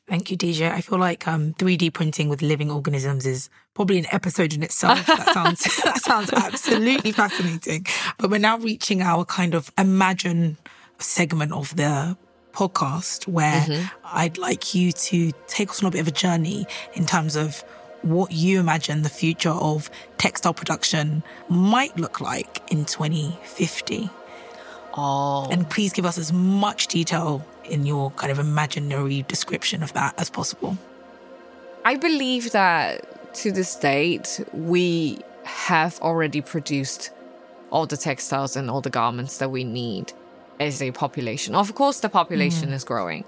Thank 0.08 0.32
you, 0.32 0.38
DJ. 0.38 0.72
I 0.72 0.82
feel 0.82 0.98
like 0.98 1.28
um, 1.28 1.54
3D 1.54 1.94
printing 1.94 2.30
with 2.30 2.42
living 2.42 2.72
organisms 2.72 3.28
is 3.28 3.48
probably 3.76 4.00
an 4.00 4.08
episode 4.12 4.54
in 4.54 4.64
itself. 4.64 5.06
That 5.06 5.30
sounds 5.34 5.84
that 5.84 6.02
sounds 6.02 6.34
absolutely 6.34 7.12
fascinating. 7.12 7.86
But 8.18 8.32
we're 8.32 8.40
now 8.40 8.58
reaching 8.58 9.04
our 9.04 9.24
kind 9.24 9.54
of 9.54 9.72
imagine 9.78 10.58
segment 10.98 11.52
of 11.54 11.76
the 11.76 12.18
podcast 12.54 13.28
where 13.28 13.62
mm-hmm. 13.62 13.88
I'd 14.04 14.38
like 14.38 14.74
you 14.76 14.92
to 14.92 15.32
take 15.48 15.70
us 15.70 15.84
on 15.84 15.88
a 15.88 15.92
bit 15.92 16.02
of 16.02 16.08
a 16.08 16.12
journey 16.12 16.66
in 16.94 17.06
terms 17.06 17.36
of 17.36 17.64
what 18.02 18.32
you 18.32 18.60
imagine 18.60 19.02
the 19.02 19.10
future 19.10 19.50
of 19.50 19.90
textile 20.18 20.54
production 20.54 21.24
might 21.50 21.98
look 21.98 22.22
like 22.22 22.62
in 22.72 22.86
2050. 22.86 24.10
Oh. 24.96 25.48
And 25.52 25.70
please 25.70 25.94
give 25.94 26.06
us 26.06 26.18
as 26.18 26.32
much 26.34 26.88
detail 26.88 27.46
in 27.66 27.86
your 27.86 28.12
kind 28.12 28.32
of 28.32 28.40
imaginary 28.40 29.24
description 29.24 29.84
of 29.84 29.94
that 29.94 30.20
as 30.20 30.30
possible. 30.30 30.78
I 31.86 31.96
believe 31.96 32.52
that 32.52 33.34
to 33.36 33.52
this 33.52 33.76
date, 33.76 34.44
we 34.54 35.20
have 35.44 36.00
already 36.02 36.42
produced 36.42 37.12
all 37.72 37.86
the 37.86 37.98
textiles 37.98 38.56
and 38.56 38.70
all 38.70 38.82
the 38.82 38.90
garments 38.90 39.38
that 39.38 39.52
we 39.52 39.64
need 39.64 40.14
as 40.60 40.82
a 40.82 40.92
population. 40.92 41.56
Of 41.56 41.76
course, 41.76 42.00
the 42.00 42.10
population 42.10 42.70
mm. 42.70 42.74
is 42.74 42.84
growing, 42.84 43.24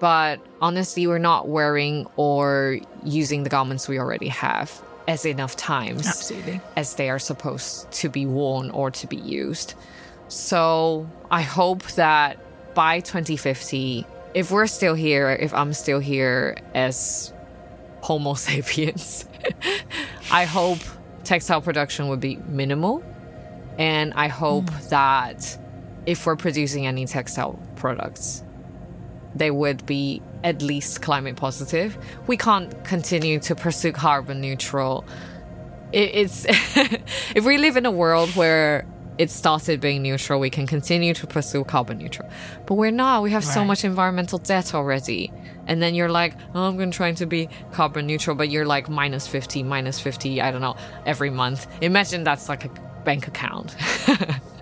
but 0.00 0.40
honestly, 0.60 1.06
we're 1.06 1.18
not 1.18 1.48
wearing 1.48 2.06
or 2.16 2.78
using 3.04 3.44
the 3.44 3.50
garments 3.50 3.88
we 3.88 3.98
already 3.98 4.28
have 4.28 4.82
as 5.06 5.26
enough 5.26 5.56
times 5.56 6.06
Absolutely. 6.06 6.60
as 6.76 6.94
they 6.94 7.10
are 7.10 7.18
supposed 7.18 7.90
to 7.92 8.08
be 8.08 8.26
worn 8.26 8.70
or 8.70 8.90
to 8.90 9.06
be 9.06 9.16
used. 9.16 9.74
So 10.28 11.08
I 11.30 11.42
hope 11.42 11.82
that 11.92 12.38
by 12.74 13.00
2050, 13.00 14.06
if 14.34 14.50
we're 14.50 14.66
still 14.66 14.94
here, 14.94 15.30
if 15.30 15.54
I'm 15.54 15.72
still 15.72 16.00
here 16.00 16.56
as 16.74 17.32
Homo 18.00 18.34
sapiens, 18.34 19.28
I 20.30 20.44
hope 20.44 20.78
textile 21.24 21.60
production 21.60 22.08
would 22.08 22.20
be 22.20 22.36
minimal. 22.48 23.04
And 23.78 24.14
I 24.14 24.28
hope 24.28 24.66
mm. 24.66 24.88
that 24.90 25.58
if 26.06 26.26
we're 26.26 26.36
producing 26.36 26.86
any 26.86 27.06
textile 27.06 27.58
products, 27.76 28.42
they 29.34 29.50
would 29.50 29.84
be 29.86 30.22
at 30.42 30.62
least 30.62 31.02
climate 31.02 31.36
positive. 31.36 31.96
We 32.26 32.36
can't 32.36 32.84
continue 32.84 33.40
to 33.40 33.54
pursue 33.54 33.92
carbon 33.92 34.40
neutral. 34.40 35.04
It's 35.92 36.44
if 37.34 37.44
we 37.44 37.58
live 37.58 37.76
in 37.76 37.86
a 37.86 37.90
world 37.90 38.30
where 38.30 38.86
it 39.16 39.30
started 39.30 39.80
being 39.80 40.02
neutral, 40.02 40.40
we 40.40 40.50
can 40.50 40.66
continue 40.66 41.14
to 41.14 41.26
pursue 41.26 41.64
carbon 41.64 41.98
neutral. 41.98 42.28
But 42.66 42.74
we're 42.74 42.90
not. 42.90 43.22
We 43.22 43.30
have 43.30 43.44
so 43.44 43.64
much 43.64 43.84
environmental 43.84 44.38
debt 44.38 44.74
already. 44.74 45.32
And 45.66 45.80
then 45.80 45.94
you're 45.94 46.10
like, 46.10 46.34
oh, 46.54 46.64
I'm 46.64 46.76
going 46.76 46.90
to 46.90 46.96
try 46.96 47.12
to 47.12 47.26
be 47.26 47.48
carbon 47.72 48.06
neutral, 48.06 48.36
but 48.36 48.50
you're 48.50 48.66
like 48.66 48.88
minus 48.88 49.26
50, 49.26 49.62
minus 49.62 50.00
50, 50.00 50.42
I 50.42 50.50
don't 50.50 50.60
know, 50.60 50.76
every 51.06 51.30
month. 51.30 51.66
Imagine 51.80 52.24
that's 52.24 52.48
like 52.48 52.64
a 52.64 52.70
bank 53.04 53.28
account. 53.28 53.76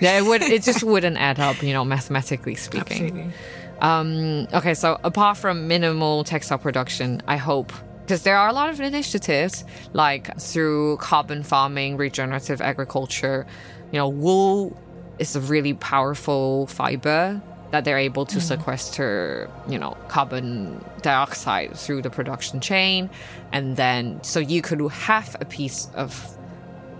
yeah, 0.00 0.18
it 0.18 0.24
would. 0.24 0.42
It 0.42 0.62
just 0.62 0.82
wouldn't 0.82 1.16
add 1.16 1.38
up, 1.38 1.62
you 1.62 1.72
know, 1.72 1.84
mathematically 1.84 2.54
speaking. 2.54 3.04
Absolutely. 3.04 3.32
Um, 3.80 4.46
okay, 4.52 4.74
so 4.74 4.98
apart 5.02 5.38
from 5.38 5.66
minimal 5.66 6.24
textile 6.24 6.58
production, 6.58 7.22
I 7.26 7.36
hope 7.36 7.72
because 8.02 8.24
there 8.24 8.36
are 8.36 8.48
a 8.48 8.52
lot 8.52 8.68
of 8.68 8.80
initiatives 8.80 9.64
like 9.92 10.36
through 10.38 10.96
carbon 10.96 11.42
farming, 11.44 11.96
regenerative 11.96 12.60
agriculture. 12.60 13.46
You 13.92 13.98
know, 13.98 14.08
wool 14.08 14.76
is 15.18 15.36
a 15.36 15.40
really 15.40 15.74
powerful 15.74 16.66
fiber 16.66 17.40
that 17.70 17.84
they're 17.84 17.98
able 17.98 18.26
to 18.26 18.40
sequester, 18.40 19.48
you 19.68 19.78
know, 19.78 19.96
carbon 20.08 20.84
dioxide 21.02 21.76
through 21.76 22.02
the 22.02 22.10
production 22.10 22.60
chain, 22.60 23.08
and 23.52 23.76
then 23.76 24.22
so 24.24 24.40
you 24.40 24.60
could 24.60 24.80
have 24.90 25.36
a 25.40 25.44
piece 25.44 25.88
of, 25.94 26.36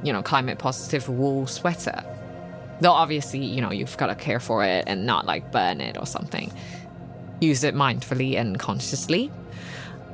you 0.05 0.13
know, 0.13 0.23
climate 0.23 0.59
positive 0.59 1.09
wool 1.09 1.47
sweater. 1.47 2.05
Though 2.81 2.93
obviously, 2.93 3.45
you 3.45 3.61
know, 3.61 3.71
you've 3.71 3.97
got 3.97 4.07
to 4.07 4.15
care 4.15 4.41
for 4.41 4.65
it 4.65 4.85
and 4.87 5.07
not 5.07 5.27
like 5.27 5.53
burn 5.53 5.81
it 5.81 5.97
or 5.99 6.07
something. 6.07 6.53
Use 7.41 7.65
it 7.65 7.75
mindfully 7.75 8.37
and 8.37 8.59
consciously. 8.59 9.31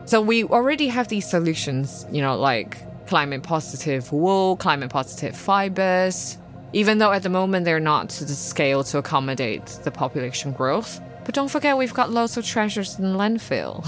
So 0.05 0.21
we 0.21 0.45
already 0.45 0.89
have 0.89 1.09
these 1.09 1.29
solutions, 1.29 2.07
you 2.11 2.23
know, 2.23 2.37
like 2.37 2.79
climate 3.07 3.43
positive 3.43 4.13
wool, 4.13 4.57
climate 4.57 4.91
positive 4.91 5.37
fibers, 5.37 6.39
even 6.73 6.99
though 6.99 7.13
at 7.13 7.23
the 7.23 7.29
moment 7.29 7.65
they're 7.65 7.81
not 7.81 8.09
to 8.11 8.25
the 8.25 8.35
scale 8.35 8.85
to 8.85 8.99
accommodate 8.99 9.67
the 9.85 9.91
population 9.91 10.53
growth. 10.53 11.01
But 11.25 11.35
don't 11.35 11.49
forget, 11.49 11.77
we've 11.77 11.95
got 11.95 12.11
loads 12.11 12.37
of 12.37 12.45
treasures 12.45 12.99
in 12.99 13.15
landfill. 13.15 13.85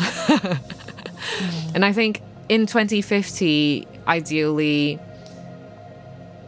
And 1.75 1.85
I 1.85 1.93
think 1.93 2.23
in 2.49 2.67
2050, 2.67 3.87
ideally, 4.07 4.99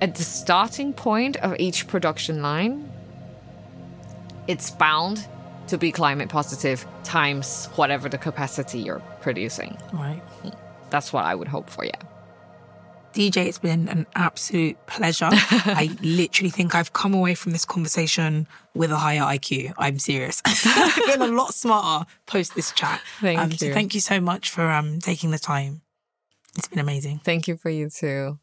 at 0.01 0.15
the 0.15 0.23
starting 0.23 0.93
point 0.93 1.37
of 1.39 1.57
each 1.59 1.87
production 1.87 2.43
line, 2.43 2.91
it's 4.47 4.71
bound 4.71 5.27
to 5.69 5.79
be 5.79 5.93
climate 5.93 6.29
positive 6.29 6.85
times 7.05 7.67
whatever 7.77 8.09
the 8.09 8.19
capacity 8.19 8.81
you're 8.81 9.03
producing. 9.21 9.77
Right. 9.93 10.23
That's 10.91 11.13
what 11.13 11.25
I 11.25 11.35
would 11.35 11.49
hope 11.49 11.71
for, 11.71 11.85
yeah. 11.85 11.93
DJ, 13.13 13.47
it's 13.47 13.59
been 13.59 13.89
an 13.89 14.07
absolute 14.15 14.77
pleasure. 14.87 15.29
I 15.33 15.97
literally 16.01 16.51
think 16.51 16.75
I've 16.75 16.93
come 16.93 17.13
away 17.13 17.35
from 17.35 17.53
this 17.53 17.65
conversation 17.65 18.47
with 18.75 18.93
a 18.93 18.97
higher 18.97 19.23
IQ. 19.23 19.75
I'm 19.79 19.99
serious. 19.99 20.41
I 20.47 20.91
feel 20.91 21.23
a 21.23 21.27
lot 21.35 21.53
smarter 21.53 22.07
post 22.27 22.55
this 22.55 22.73
chat. 22.73 23.01
Thank 23.21 23.39
um, 23.39 23.51
So 23.53 23.67
you. 23.67 23.75
thank 23.75 23.95
you 23.95 24.01
so 24.01 24.21
much 24.21 24.51
for 24.51 24.71
um, 24.71 25.01
taking 25.01 25.33
the 25.33 25.39
time. 25.41 25.83
It's 26.57 26.69
been 26.69 26.79
amazing. 26.79 27.21
Thank 27.25 27.49
you 27.49 27.57
for 27.57 27.71
you 27.71 27.91
too. 27.91 28.39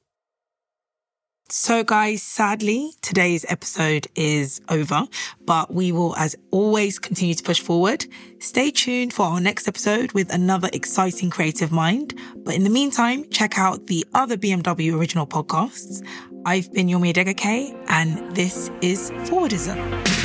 So, 1.49 1.81
guys, 1.81 2.23
sadly, 2.23 2.91
today's 3.01 3.45
episode 3.47 4.07
is 4.15 4.59
over, 4.67 5.07
but 5.45 5.73
we 5.73 5.93
will, 5.93 6.13
as 6.17 6.35
always, 6.51 6.99
continue 6.99 7.35
to 7.35 7.43
push 7.43 7.61
forward. 7.61 8.05
Stay 8.39 8.69
tuned 8.69 9.13
for 9.13 9.27
our 9.27 9.39
next 9.39 9.65
episode 9.65 10.11
with 10.11 10.29
another 10.33 10.69
exciting 10.73 11.29
creative 11.29 11.71
mind. 11.71 12.19
But 12.35 12.55
in 12.55 12.65
the 12.65 12.69
meantime, 12.69 13.29
check 13.29 13.57
out 13.57 13.87
the 13.87 14.05
other 14.13 14.35
BMW 14.35 14.93
original 14.93 15.25
podcasts. 15.25 16.05
I've 16.45 16.71
been 16.73 16.87
Yomi 16.87 17.13
Adegoke, 17.13 17.81
and 17.87 18.35
this 18.35 18.69
is 18.81 19.11
Forwardism. 19.11 20.16